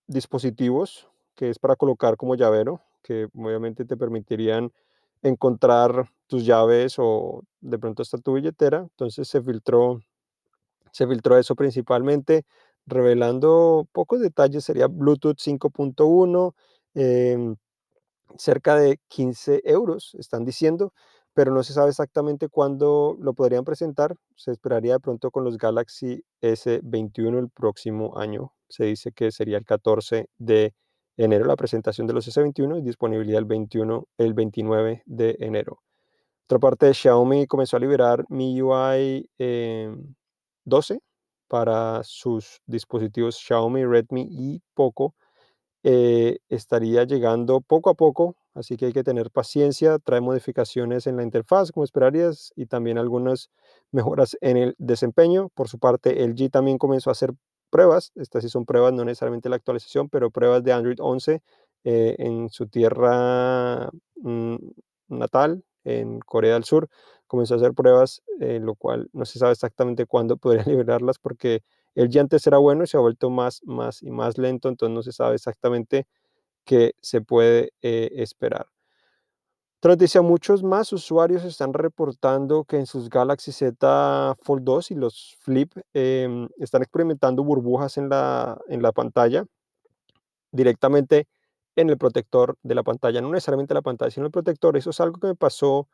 dispositivos 0.08 1.08
que 1.36 1.50
es 1.50 1.60
para 1.60 1.76
colocar 1.76 2.18
como 2.18 2.36
llavero, 2.36 2.82
que 3.04 3.28
obviamente 3.36 3.86
te 3.86 3.98
permitirían 3.98 4.72
encontrar 5.24 6.10
tus 6.28 6.46
llaves 6.46 6.96
o 7.00 7.44
de 7.62 7.80
pronto 7.80 8.02
hasta 8.04 8.18
tu 8.20 8.34
billetera. 8.34 8.80
Entonces 8.80 9.28
se 9.28 9.42
filtró, 9.42 10.02
se 10.92 11.08
filtró 11.08 11.38
eso 11.38 11.56
principalmente, 11.56 12.46
revelando 12.88 13.88
pocos 13.94 14.22
detalles, 14.22 14.66
sería 14.66 14.88
Bluetooth 14.88 15.38
5.1, 15.40 16.56
cerca 18.38 18.76
de 18.76 19.00
15 19.08 19.62
euros, 19.66 20.16
están 20.20 20.46
diciendo, 20.46 20.94
pero 21.34 21.54
no 21.54 21.64
se 21.64 21.74
sabe 21.74 21.90
exactamente 21.90 22.50
cuándo 22.50 23.18
lo 23.20 23.34
podrían 23.34 23.64
presentar. 23.64 24.16
Se 24.36 24.52
esperaría 24.52 24.94
de 24.94 25.00
pronto 25.00 25.32
con 25.32 25.44
los 25.44 25.58
Galaxy 25.58 26.24
S21 26.42 27.40
el 27.40 27.50
próximo 27.50 28.18
año. 28.18 28.54
Se 28.70 28.86
dice 28.86 29.12
que 29.12 29.32
sería 29.32 29.58
el 29.58 29.66
14 29.66 30.30
de 30.38 30.74
enero 31.18 31.46
la 31.46 31.56
presentación 31.56 32.08
de 32.08 32.14
los 32.14 32.28
S21 32.28 32.80
y 32.80 32.82
disponibilidad 32.82 33.40
el 33.40 33.46
21, 33.46 34.08
el 34.18 34.34
29 34.34 35.04
de 35.06 35.36
enero. 35.40 35.82
Otra 36.46 36.60
parte, 36.60 36.94
Xiaomi 36.94 37.48
comenzó 37.48 37.78
a 37.78 37.80
liberar 37.80 38.26
MIUI 38.30 39.30
12 40.66 40.94
em, 40.94 41.00
para 41.48 42.04
sus 42.04 42.62
dispositivos 42.66 43.38
Xiaomi, 43.38 43.86
Redmi 43.86 44.28
y 44.30 44.62
Poco 44.74 45.16
eh, 45.84 46.40
estaría 46.48 47.04
llegando 47.04 47.60
poco 47.60 47.90
a 47.90 47.94
poco, 47.94 48.38
así 48.54 48.78
que 48.78 48.86
hay 48.88 48.94
que 48.94 49.04
tener 49.04 49.32
paciencia, 49.32 50.00
trae 50.00 50.22
modificaciones 50.22 51.08
en 51.08 51.18
la 51.18 51.24
interfaz, 51.24 51.72
como 51.72 51.84
esperarías, 51.84 52.54
y 52.56 52.66
también 52.68 52.98
algunas 52.98 53.50
mejoras 53.92 54.38
en 54.42 54.58
el 54.58 54.76
desempeño. 54.78 55.50
Por 55.50 55.68
su 55.70 55.80
parte, 55.80 56.24
LG 56.26 56.50
también 56.52 56.78
comenzó 56.78 57.10
a 57.10 57.14
hacer 57.14 57.34
pruebas, 57.70 58.12
estas 58.16 58.44
sí 58.44 58.50
son 58.50 58.66
pruebas, 58.66 58.94
no 58.94 59.04
necesariamente 59.06 59.50
la 59.50 59.56
actualización, 59.56 60.08
pero 60.10 60.30
pruebas 60.30 60.64
de 60.64 60.74
Android 60.74 60.98
11 61.00 61.42
eh, 61.86 62.16
en 62.20 62.50
su 62.50 62.68
tierra 62.68 63.90
mm, 64.16 64.56
natal, 65.08 65.64
en 65.84 66.20
Corea 66.20 66.54
del 66.54 66.64
Sur. 66.64 66.90
Comenzó 67.28 67.56
a 67.56 67.58
hacer 67.58 67.74
pruebas, 67.74 68.22
eh, 68.40 68.60
lo 68.62 68.76
cual 68.76 69.10
no 69.14 69.26
se 69.26 69.40
sabe 69.40 69.54
exactamente 69.54 70.06
cuándo 70.06 70.38
podría 70.38 70.64
liberarlas 70.66 71.18
porque 71.20 71.64
el 71.96 72.10
ya 72.10 72.22
antes 72.22 72.46
era 72.48 72.58
bueno 72.58 72.84
y 72.84 72.88
se 72.88 72.98
ha 72.98 73.00
vuelto 73.00 73.30
más, 73.30 73.62
más 73.66 74.02
y 74.04 74.12
más 74.12 74.38
lento, 74.38 74.70
entonces 74.70 74.96
no 74.96 75.04
se 75.04 75.12
sabe 75.12 75.36
exactamente 75.36 76.08
qué 76.66 76.94
se 77.02 77.22
puede 77.22 77.74
eh, 77.82 78.10
esperar. 78.18 78.68
Otra 79.80 79.92
noticia, 79.96 80.22
muchos 80.22 80.64
más 80.64 80.94
usuarios 80.94 81.44
están 81.44 81.74
reportando 81.74 82.64
que 82.64 82.78
en 82.78 82.86
sus 82.86 83.10
Galaxy 83.10 83.52
Z 83.52 84.36
Fold 84.42 84.64
2 84.64 84.92
y 84.92 84.96
los 84.96 85.36
Flip 85.42 85.74
em, 85.94 86.48
están 86.58 86.84
experimentando 86.84 87.44
burbujas 87.44 87.98
en 87.98 88.08
la, 88.08 88.58
en 88.70 88.82
la 88.82 88.94
pantalla 88.94 89.46
directamente 90.52 91.28
en 91.76 91.90
el 91.90 91.98
protector 91.98 92.56
de 92.64 92.76
la 92.76 92.84
pantalla, 92.84 93.20
no 93.20 93.30
necesariamente 93.30 93.74
la 93.74 93.82
pantalla, 93.82 94.12
sino 94.12 94.28
el 94.28 94.32
protector. 94.32 94.78
Eso 94.78 94.92
es 94.92 95.00
algo 95.02 95.20
que 95.20 95.28
me 95.28 95.36
pasó 95.36 95.90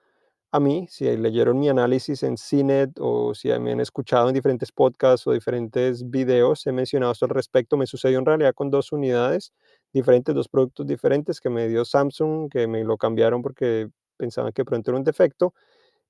a 0.51 0.60
mí, 0.60 0.88
si 0.89 1.05
leyeron 1.15 1.60
mi 1.60 1.69
análisis 1.69 2.23
en 2.23 2.36
CNET 2.36 2.97
o 2.99 3.36
si 3.36 3.49
me 3.60 3.71
han 3.71 3.79
escuchado 3.79 4.29
en 4.29 4.34
diferentes 4.34 4.71
podcasts 4.71 5.27
o 5.27 5.32
diferentes 5.32 6.10
videos, 6.10 6.65
he 6.65 6.71
mencionado 6.71 7.12
esto 7.12 7.25
al 7.25 7.32
respecto. 7.32 7.77
Me 7.77 7.86
sucedió 7.86 8.17
en 8.19 8.25
realidad 8.25 8.53
con 8.55 8.71
dos 8.71 8.91
unidades 8.91 9.53
diferentes, 9.93 10.36
dos 10.36 10.47
productos 10.49 10.88
diferentes 10.88 11.39
que 11.41 11.49
me 11.49 11.67
dio 11.67 11.86
Samsung, 11.86 12.49
que 12.49 12.67
me 12.67 12.84
lo 12.84 12.97
cambiaron 12.97 13.41
porque 13.41 13.89
pensaban 14.17 14.52
que 14.54 14.65
pronto 14.65 14.91
era 14.91 14.97
un 14.97 15.04
defecto. 15.04 15.54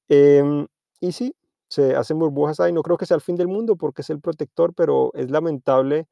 Em, 0.10 0.68
y 1.02 1.12
sí, 1.14 1.36
se 1.70 1.96
hacen 1.96 2.20
burbujas 2.20 2.60
ahí. 2.60 2.74
No 2.74 2.84
creo 2.84 2.98
que 2.98 3.06
sea 3.06 3.16
el 3.16 3.22
fin 3.22 3.36
del 3.38 3.48
mundo 3.48 3.76
porque 3.78 4.02
es 4.04 4.10
el 4.10 4.22
protector, 4.22 4.74
pero 4.76 5.12
es 5.16 5.32
lamentable 5.32 6.08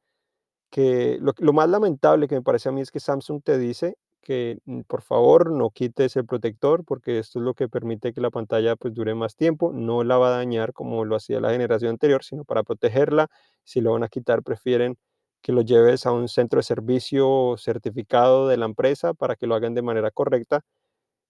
que 0.70 1.18
lo, 1.20 1.32
lo 1.38 1.52
más 1.52 1.68
lamentable 1.68 2.28
que 2.28 2.34
me 2.36 2.42
parece 2.42 2.68
a 2.68 2.72
mí 2.72 2.80
es 2.80 2.90
que 2.90 3.00
Samsung 3.00 3.42
te 3.42 3.58
dice 3.58 3.96
que 4.22 4.58
mm, 4.66 4.82
por 4.82 5.02
favor 5.02 5.50
no 5.50 5.70
quites 5.70 6.16
el 6.16 6.26
protector 6.26 6.84
porque 6.84 7.18
esto 7.18 7.38
es 7.38 7.44
lo 7.44 7.54
que 7.54 7.68
permite 7.68 8.12
que 8.12 8.20
la 8.20 8.30
pantalla 8.30 8.76
pues 8.76 8.94
dure 8.94 9.14
más 9.14 9.36
tiempo, 9.36 9.72
no 9.72 10.04
la 10.04 10.18
va 10.18 10.28
a 10.28 10.38
dañar 10.38 10.72
como 10.72 11.04
lo 11.04 11.16
hacía 11.16 11.40
la 11.40 11.52
generación 11.52 11.90
anterior, 11.90 12.24
sino 12.24 12.44
para 12.44 12.62
protegerla. 12.62 13.28
Si 13.64 13.80
lo 13.80 13.92
van 13.92 14.02
a 14.04 14.08
quitar, 14.08 14.42
prefieren 14.42 14.96
que 15.42 15.52
lo 15.52 15.62
lleves 15.62 16.06
a 16.06 16.12
un 16.12 16.28
centro 16.28 16.58
de 16.58 16.64
servicio 16.64 17.56
certificado 17.58 18.48
de 18.48 18.56
la 18.56 18.66
empresa 18.66 19.14
para 19.14 19.36
que 19.36 19.46
lo 19.46 19.54
hagan 19.54 19.74
de 19.74 19.82
manera 19.82 20.10
correcta. 20.10 20.62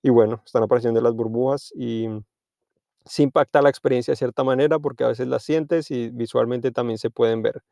Y 0.02 0.10
bueno, 0.10 0.42
están 0.44 0.62
apareciendo 0.64 1.00
las 1.00 1.14
burbujas 1.14 1.72
y 1.76 2.08
se 3.04 3.22
impacta 3.22 3.62
la 3.62 3.70
experiencia 3.70 4.12
de 4.12 4.16
cierta 4.16 4.44
manera 4.44 4.78
porque 4.78 5.04
a 5.04 5.08
veces 5.08 5.28
las 5.28 5.42
sientes 5.42 5.90
y 5.90 6.10
visualmente 6.10 6.70
también 6.72 6.98
se 6.98 7.10
pueden 7.10 7.42
ver. 7.42 7.62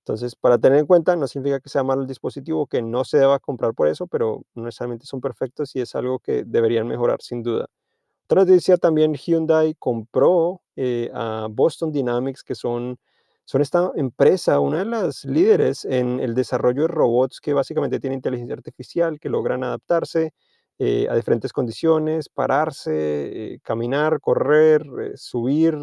Entonces, 0.00 0.34
para 0.34 0.58
tener 0.58 0.78
en 0.78 0.86
cuenta, 0.86 1.14
no 1.16 1.26
significa 1.28 1.60
que 1.60 1.68
sea 1.68 1.84
malo 1.84 2.02
el 2.02 2.08
dispositivo, 2.08 2.66
que 2.66 2.82
no 2.82 3.04
se 3.04 3.18
deba 3.18 3.38
comprar 3.38 3.74
por 3.74 3.86
eso, 3.88 4.06
pero 4.06 4.42
no 4.54 4.64
necesariamente 4.64 5.06
son 5.06 5.20
perfectos 5.20 5.76
y 5.76 5.80
es 5.80 5.94
algo 5.94 6.18
que 6.18 6.44
deberían 6.44 6.88
mejorar 6.88 7.20
sin 7.22 7.42
duda. 7.42 7.66
Otra 8.24 8.44
noticia 8.44 8.76
también, 8.78 9.14
Hyundai 9.14 9.74
compró 9.78 10.62
eh, 10.76 11.10
a 11.14 11.48
Boston 11.50 11.92
Dynamics, 11.92 12.44
que 12.44 12.54
son, 12.54 12.98
son 13.50 13.62
esta 13.62 13.90
empresa, 13.96 14.60
una 14.60 14.78
de 14.78 14.84
las 14.84 15.24
líderes 15.24 15.84
en 15.84 16.20
el 16.20 16.34
desarrollo 16.34 16.82
de 16.82 16.88
robots 16.88 17.40
que 17.40 17.52
básicamente 17.52 17.98
tienen 18.00 18.18
inteligencia 18.18 18.54
artificial, 18.54 19.18
que 19.18 19.28
logran 19.28 19.64
adaptarse 19.64 20.32
eh, 20.78 21.08
a 21.10 21.16
diferentes 21.16 21.52
condiciones, 21.52 22.28
pararse, 22.28 23.54
eh, 23.54 23.58
caminar, 23.64 24.20
correr, 24.20 24.84
subir, 25.16 25.74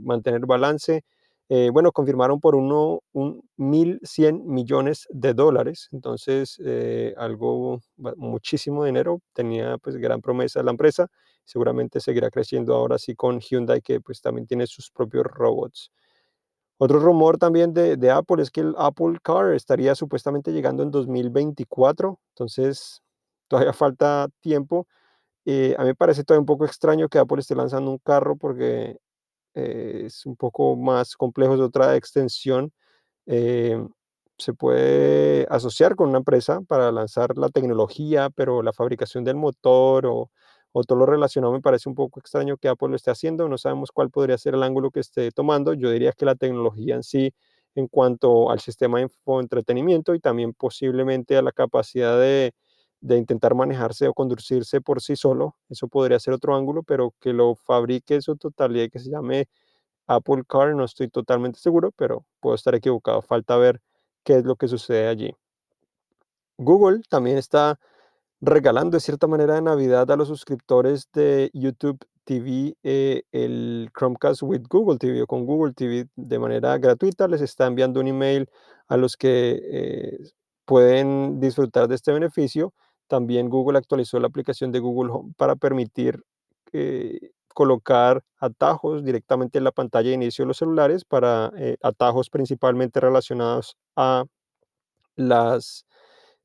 mantener 0.00 0.42
balance. 0.46 1.02
Eh, 1.48 1.70
bueno, 1.72 1.90
confirmaron 1.92 2.38
por 2.40 2.54
uno, 2.56 3.00
un 3.12 3.40
1.100 3.56 4.42
millones 4.44 5.06
de 5.10 5.32
dólares, 5.32 5.88
entonces 5.92 6.60
eh, 6.64 7.14
algo, 7.16 7.80
muchísimo 8.16 8.84
dinero, 8.84 9.20
tenía 9.32 9.78
pues 9.78 9.96
gran 9.96 10.20
promesa 10.20 10.62
la 10.64 10.72
empresa, 10.72 11.06
seguramente 11.44 12.00
seguirá 12.00 12.30
creciendo 12.30 12.74
ahora 12.74 12.98
sí 12.98 13.14
con 13.14 13.38
Hyundai 13.40 13.80
que 13.80 14.00
pues 14.00 14.20
también 14.20 14.46
tiene 14.48 14.66
sus 14.66 14.90
propios 14.90 15.24
robots. 15.26 15.90
Otro 16.78 16.98
rumor 17.00 17.38
también 17.38 17.72
de, 17.72 17.96
de 17.96 18.10
Apple 18.10 18.42
es 18.42 18.50
que 18.50 18.60
el 18.60 18.74
Apple 18.78 19.18
Car 19.22 19.54
estaría 19.54 19.94
supuestamente 19.94 20.52
llegando 20.52 20.82
en 20.82 20.90
2024, 20.90 22.20
entonces 22.30 23.02
todavía 23.48 23.72
falta 23.72 24.28
tiempo. 24.40 24.86
Eh, 25.46 25.76
a 25.78 25.82
mí 25.82 25.88
me 25.88 25.94
parece 25.94 26.24
todavía 26.24 26.40
un 26.42 26.46
poco 26.46 26.66
extraño 26.66 27.08
que 27.08 27.18
Apple 27.18 27.40
esté 27.40 27.54
lanzando 27.56 27.90
un 27.90 27.98
carro 27.98 28.36
porque 28.36 28.98
eh, 29.54 30.04
es 30.06 30.26
un 30.26 30.36
poco 30.36 30.76
más 30.76 31.16
complejo, 31.16 31.54
es 31.54 31.60
otra 31.60 31.96
extensión. 31.96 32.72
Eh, 33.26 33.78
se 34.38 34.54
puede 34.54 35.46
asociar 35.50 35.96
con 35.96 36.10
una 36.10 36.18
empresa 36.18 36.60
para 36.62 36.92
lanzar 36.92 37.38
la 37.38 37.48
tecnología, 37.50 38.30
pero 38.30 38.62
la 38.62 38.72
fabricación 38.72 39.24
del 39.24 39.36
motor 39.36 40.06
o, 40.06 40.30
o, 40.78 40.84
todo 40.84 40.98
lo 40.98 41.06
relacionado 41.06 41.52
me 41.52 41.60
parece 41.60 41.88
un 41.88 41.94
poco 41.94 42.20
extraño 42.20 42.56
que 42.56 42.68
Apple 42.68 42.88
lo 42.88 42.96
esté 42.96 43.10
haciendo. 43.10 43.48
No 43.48 43.58
sabemos 43.58 43.92
cuál 43.92 44.10
podría 44.10 44.38
ser 44.38 44.54
el 44.54 44.62
ángulo 44.62 44.90
que 44.90 45.00
esté 45.00 45.30
tomando. 45.32 45.72
Yo 45.74 45.90
diría 45.90 46.12
que 46.12 46.24
la 46.26 46.34
tecnología 46.34 46.94
en 46.94 47.02
sí, 47.02 47.32
en 47.74 47.88
cuanto 47.88 48.50
al 48.50 48.60
sistema 48.60 48.98
de 48.98 49.08
entretenimiento 49.40 50.14
y 50.14 50.20
también 50.20 50.52
posiblemente 50.54 51.36
a 51.36 51.42
la 51.42 51.52
capacidad 51.52 52.18
de, 52.18 52.52
de 53.00 53.16
intentar 53.16 53.54
manejarse 53.54 54.08
o 54.08 54.14
conducirse 54.14 54.80
por 54.80 55.00
sí 55.00 55.16
solo, 55.16 55.56
eso 55.68 55.88
podría 55.88 56.18
ser 56.18 56.34
otro 56.34 56.56
ángulo, 56.56 56.82
pero 56.82 57.14
que 57.20 57.32
lo 57.32 57.54
fabrique 57.54 58.14
en 58.16 58.22
su 58.22 58.36
totalidad, 58.36 58.90
que 58.90 58.98
se 58.98 59.10
llame 59.10 59.48
Apple 60.06 60.42
Car, 60.48 60.74
no 60.74 60.84
estoy 60.84 61.08
totalmente 61.08 61.58
seguro, 61.58 61.92
pero 61.92 62.24
puedo 62.40 62.54
estar 62.54 62.74
equivocado, 62.74 63.22
falta 63.22 63.56
ver 63.56 63.80
qué 64.24 64.36
es 64.36 64.44
lo 64.44 64.56
que 64.56 64.68
sucede 64.68 65.08
allí. 65.08 65.34
Google 66.58 67.02
también 67.08 67.38
está 67.38 67.78
regalando 68.40 68.96
de 68.96 69.00
cierta 69.00 69.26
manera 69.26 69.54
de 69.54 69.62
Navidad 69.62 70.10
a 70.10 70.16
los 70.16 70.28
suscriptores 70.28 71.08
de 71.12 71.50
YouTube 71.54 71.98
TV 72.24 72.76
eh, 72.82 73.22
el 73.32 73.90
Chromecast 73.96 74.42
with 74.42 74.62
Google 74.68 74.98
TV 74.98 75.22
o 75.22 75.26
con 75.26 75.46
Google 75.46 75.72
TV 75.72 76.08
de 76.16 76.38
manera 76.38 76.76
gratuita. 76.76 77.28
Les 77.28 77.40
está 77.40 77.66
enviando 77.66 78.00
un 78.00 78.08
email 78.08 78.50
a 78.88 78.96
los 78.96 79.16
que 79.16 79.60
eh, 79.62 80.18
pueden 80.64 81.40
disfrutar 81.40 81.88
de 81.88 81.94
este 81.94 82.12
beneficio 82.12 82.74
también 83.08 83.48
Google 83.48 83.78
actualizó 83.78 84.18
la 84.18 84.26
aplicación 84.26 84.72
de 84.72 84.80
Google 84.80 85.12
Home 85.12 85.32
para 85.36 85.54
permitir 85.54 86.24
eh, 86.72 87.30
colocar 87.54 88.24
atajos 88.38 89.04
directamente 89.04 89.58
en 89.58 89.64
la 89.64 89.70
pantalla 89.70 90.08
de 90.08 90.16
inicio 90.16 90.42
de 90.42 90.48
los 90.48 90.56
celulares 90.56 91.04
para 91.04 91.52
atajos 91.82 92.28
principalmente 92.28 92.98
relacionados 92.98 93.76
a 93.94 94.24
las, 95.14 95.86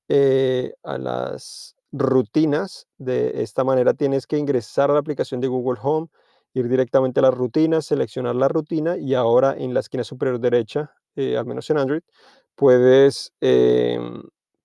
a 0.08 0.98
las 1.00 1.76
rutinas. 1.92 2.88
De 2.98 3.42
esta 3.44 3.64
manera 3.64 3.94
tienes 3.94 4.28
que 4.28 4.38
ingresar 4.38 4.90
a 4.92 4.94
la 4.94 5.00
aplicación 5.00 5.42
de 5.42 5.48
Google 5.48 5.80
Home, 5.84 6.08
ir 6.54 6.68
directamente 6.68 7.20
a 7.20 7.24
las 7.24 7.34
rutinas, 7.34 7.86
seleccionar 7.86 8.36
la 8.36 8.48
rutina 8.48 8.98
y 8.98 9.14
ahora 9.16 9.56
en 9.58 9.74
la 9.74 9.82
esquina 9.82 10.04
superior 10.04 10.40
derecha, 10.40 10.94
al 11.16 11.46
menos 11.46 11.70
en 11.70 11.78
Android, 11.78 12.02
puedes 12.56 13.34
em, 13.42 14.22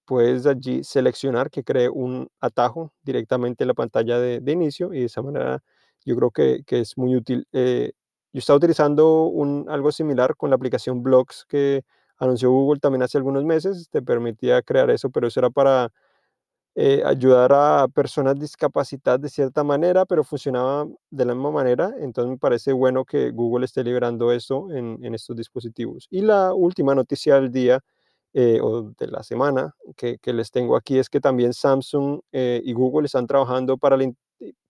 puedes 0.07 0.47
allí 0.47 0.85
seleccionar 0.85 1.51
que 1.51 1.65
cree 1.65 1.89
un 1.91 2.29
atajo 2.41 2.93
directamente 3.03 3.65
en 3.65 3.69
la 3.69 3.75
pantalla 3.75 4.19
de, 4.19 4.53
inicio 4.53 4.95
y 4.95 5.01
de 5.01 5.07
esa 5.07 5.21
manera 5.21 5.63
yo 6.05 6.17
creo 6.17 6.31
que, 6.31 6.63
es 6.69 6.97
muy 6.97 7.17
útil. 7.17 7.47
Eh, 7.53 7.93
yo 8.33 8.39
estaba 8.39 8.59
utilizando 8.59 9.25
un, 9.25 9.67
algo 9.69 9.93
similar 9.93 10.37
con 10.37 10.51
la 10.51 10.57
aplicación 10.57 11.03
Blocks 11.03 11.45
que 11.49 11.83
anunció 12.19 12.51
Google 12.51 12.81
también 12.81 13.03
hace 13.03 13.19
algunos 13.19 13.45
meses, 13.45 13.89
te 13.91 14.01
permitía 14.03 14.63
crear 14.63 14.91
eso, 14.91 15.11
pero 15.11 15.27
eso 15.27 15.41
era 15.41 15.51
para 15.51 15.91
eh, 16.79 17.03
ayudar 17.07 17.55
a 17.55 17.89
personas 17.89 18.39
discapacitadas 18.39 19.23
de 19.23 19.31
cierta 19.31 19.65
manera, 19.65 20.05
pero 20.05 20.23
funcionaba 20.23 20.87
de 21.11 21.25
la 21.25 21.35
misma 21.35 21.51
manera. 21.51 21.95
Entonces 22.01 22.31
me 22.31 22.37
parece 22.37 22.71
bueno 22.75 23.07
que 23.07 23.31
Google 23.31 23.65
esté 23.65 23.83
liberando 23.83 24.31
eso 24.31 24.71
en, 24.71 25.03
estos 25.15 25.37
dispositivos. 25.37 26.07
Y 26.11 26.21
la 26.21 26.53
última 26.53 26.95
noticia 26.95 27.37
del 27.37 27.51
día 27.51 27.81
eh, 28.35 28.61
o 28.63 28.93
de 28.99 29.07
la 29.07 29.23
semana 29.23 29.75
que, 29.97 30.19
les 30.25 30.51
tengo 30.51 30.77
aquí 30.77 30.99
es 30.99 31.09
que 31.09 31.19
también 31.19 31.55
Samsung 31.55 32.21
eh, 32.33 32.61
y 32.63 32.75
Google 32.75 33.07
están 33.07 33.27
trabajando 33.27 33.79
para 33.79 33.97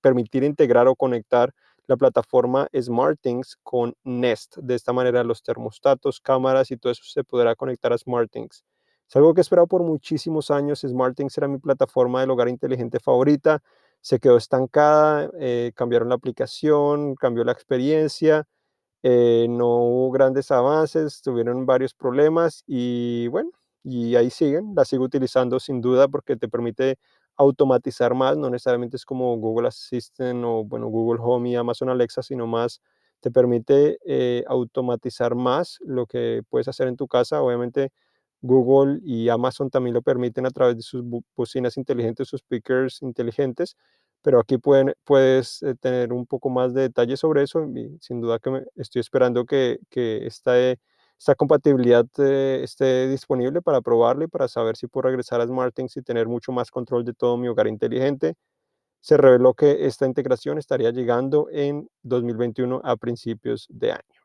permitir 0.01 0.45
integrar 0.45 0.87
o 0.87 0.95
conectar 0.95 1.53
la 1.88 1.97
plataforma 1.97 2.69
SmartThings 2.73 3.57
con 3.64 3.95
Nest. 4.05 4.59
De 4.59 4.77
esta 4.77 4.92
manera 4.92 5.25
los 5.25 5.42
termostatos, 5.42 6.21
cámaras 6.21 6.71
y 6.71 6.77
todo 6.77 6.92
eso 6.92 7.03
se 7.05 7.25
podrá 7.25 7.57
conectar 7.57 7.92
a 7.92 7.99
SmartThings. 7.99 8.62
Es 9.09 9.16
algo 9.16 9.35
que 9.35 9.40
he 9.40 9.42
esperado 9.42 9.66
por 9.69 9.83
muchísimos 9.83 10.51
años. 10.51 10.81
SmartThings 10.81 11.37
era 11.38 11.49
mi 11.49 11.59
plataforma 11.59 12.21
del 12.21 12.31
hogar 12.31 12.49
inteligente 12.49 12.99
favorita. 13.01 13.62
Se 14.01 14.19
quedó 14.21 14.37
estancada, 14.37 15.31
eh, 15.40 15.73
cambiaron 15.75 16.09
la 16.09 16.14
aplicación, 16.16 17.14
cambió 17.16 17.45
la 17.45 17.53
experiencia 17.53 18.47
eh, 19.03 19.47
no 19.49 19.69
hubo 19.85 20.11
grandes 20.11 20.51
avances, 20.51 21.23
tuvieron 21.23 21.66
varios 21.66 21.95
problemas 21.95 22.64
y 22.66 23.29
bueno, 23.29 23.51
y 23.85 24.16
ahí 24.16 24.31
siguen, 24.31 24.75
la 24.75 24.85
sigo 24.85 25.05
utilizando 25.05 25.61
sin 25.61 25.81
duda 25.81 26.09
porque 26.09 26.37
te 26.37 26.49
permite 26.49 26.99
automatizar 27.37 28.14
más, 28.14 28.37
no 28.37 28.51
necesariamente 28.51 28.97
es 28.97 29.05
como 29.05 29.37
Google 29.37 29.69
Assistant 29.69 30.42
o 30.45 30.64
bueno, 30.64 30.88
Google 30.88 31.21
Home 31.23 31.51
y 31.51 31.55
Amazon 31.57 31.90
Alexa, 31.90 32.23
sino 32.23 32.47
más 32.47 32.81
te 33.21 33.31
permite 33.31 33.99
eh, 34.07 34.45
automatizar 34.49 35.35
más 35.35 35.79
lo 35.85 36.07
que 36.07 36.42
puedes 36.49 36.69
hacer 36.69 36.88
en 36.88 36.97
tu 36.97 37.07
casa. 37.09 37.42
Obviamente 37.42 37.90
Google 38.42 39.01
y 39.05 39.29
Amazon 39.29 39.70
también 39.70 39.94
lo 39.94 40.03
permiten 40.03 40.46
a 40.46 40.51
través 40.51 40.77
de 40.77 40.83
sus 40.83 41.03
bocinas 41.37 41.77
inteligentes, 41.77 42.29
sus 42.29 42.40
speakers 42.40 43.03
inteligentes, 43.03 43.77
pero 44.22 44.40
aquí 44.40 44.59
puedes 44.59 45.62
eh, 45.62 45.75
tener 45.81 46.12
un 46.12 46.27
poco 46.27 46.49
más 46.51 46.75
de 46.75 46.83
detalle 46.83 47.16
sobre 47.16 47.42
eso 47.44 47.66
sin 48.01 48.20
duda 48.20 48.38
que 48.38 48.64
estoy 48.77 49.01
esperando 49.01 49.44
que, 49.46 49.79
esta, 49.94 50.59
esta 51.18 51.35
compatibilidad 51.37 52.07
eh, 52.18 52.61
esté 52.64 53.09
disponible 53.09 53.62
para 53.62 53.81
probarla 53.81 54.25
y 54.25 54.29
para 54.29 54.49
saber 54.49 54.77
si 54.77 54.87
puedo 54.88 55.09
regresar 55.09 55.40
a 55.40 55.46
SmartThings 55.46 55.96
y 55.96 56.03
tener 56.03 56.27
mucho 56.29 56.53
más 56.53 56.70
control 56.70 57.05
de 57.05 57.14
todo 57.14 57.37
mi 57.37 57.49
hogar 57.49 57.68
inteligente. 57.68 58.35
Se 59.01 59.16
reveló 59.16 59.55
que 59.55 59.87
esta 59.87 60.07
integración 60.07 60.59
estaría 60.59 60.90
llegando 60.92 61.49
en 61.53 61.88
2021 62.03 62.81
a 62.85 62.96
principios 62.96 63.66
de 63.70 63.92
año. 63.92 64.15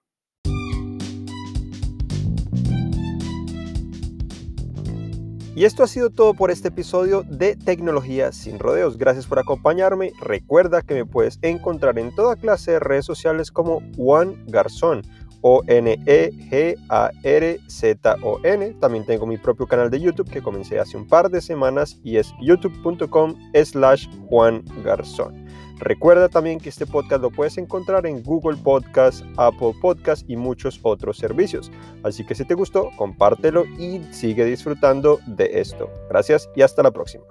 Y 5.54 5.66
esto 5.66 5.84
ha 5.84 5.88
sido 5.88 6.10
todo 6.10 6.34
por 6.34 6.50
este 6.50 6.70
episodio 6.70 7.24
de 7.24 7.58
Tecnología 7.58 8.32
sin 8.32 8.58
Rodeos. 8.58 8.98
Gracias 8.98 9.28
por 9.28 9.38
acompañarme. 9.38 10.14
Recuerda 10.22 10.82
que 10.82 10.94
me 10.94 11.06
puedes 11.06 11.40
encontrar 11.42 12.00
en 12.00 12.16
toda 12.16 12.38
clase 12.38 12.72
de 12.72 12.80
redes 12.80 13.04
sociales 13.06 13.52
como 13.52 13.82
Juan 13.98 14.38
Garzón. 14.48 15.02
O-N-E-G-A-R-Z-O-N. 15.42 16.34
También 18.80 19.06
tengo 19.06 19.26
mi 19.26 19.38
propio 19.38 19.68
canal 19.68 19.90
de 19.90 20.00
YouTube 20.00 20.30
que 20.30 20.42
comencé 20.42 20.80
hace 20.80 20.96
un 20.96 21.08
par 21.08 21.30
de 21.30 21.42
semanas 21.42 22.00
y 22.04 22.16
es 22.18 22.32
youtube.com 22.40 23.36
slash 23.66 24.08
Juan. 24.30 24.64
Recuerda 25.82 26.30
también 26.30 26.60
que 26.60 26.70
este 26.70 26.86
podcast 26.86 27.24
lo 27.24 27.32
puedes 27.32 27.58
encontrar 27.58 28.06
en 28.06 28.22
Google 28.22 28.58
Podcast, 28.58 29.26
Apple 29.38 29.74
Podcast 29.82 30.30
y 30.30 30.36
muchos 30.36 30.80
otros 30.84 31.18
servicios. 31.18 31.72
Así 32.04 32.24
que 32.24 32.36
si 32.36 32.46
te 32.46 32.54
gustó, 32.54 32.92
compártelo 32.98 33.66
y 33.66 34.00
sigue 34.12 34.46
disfrutando 34.46 35.20
de 35.26 35.60
esto. 35.60 35.90
Gracias 36.08 36.50
y 36.56 36.62
hasta 36.62 36.84
la 36.84 36.92
próxima. 36.92 37.24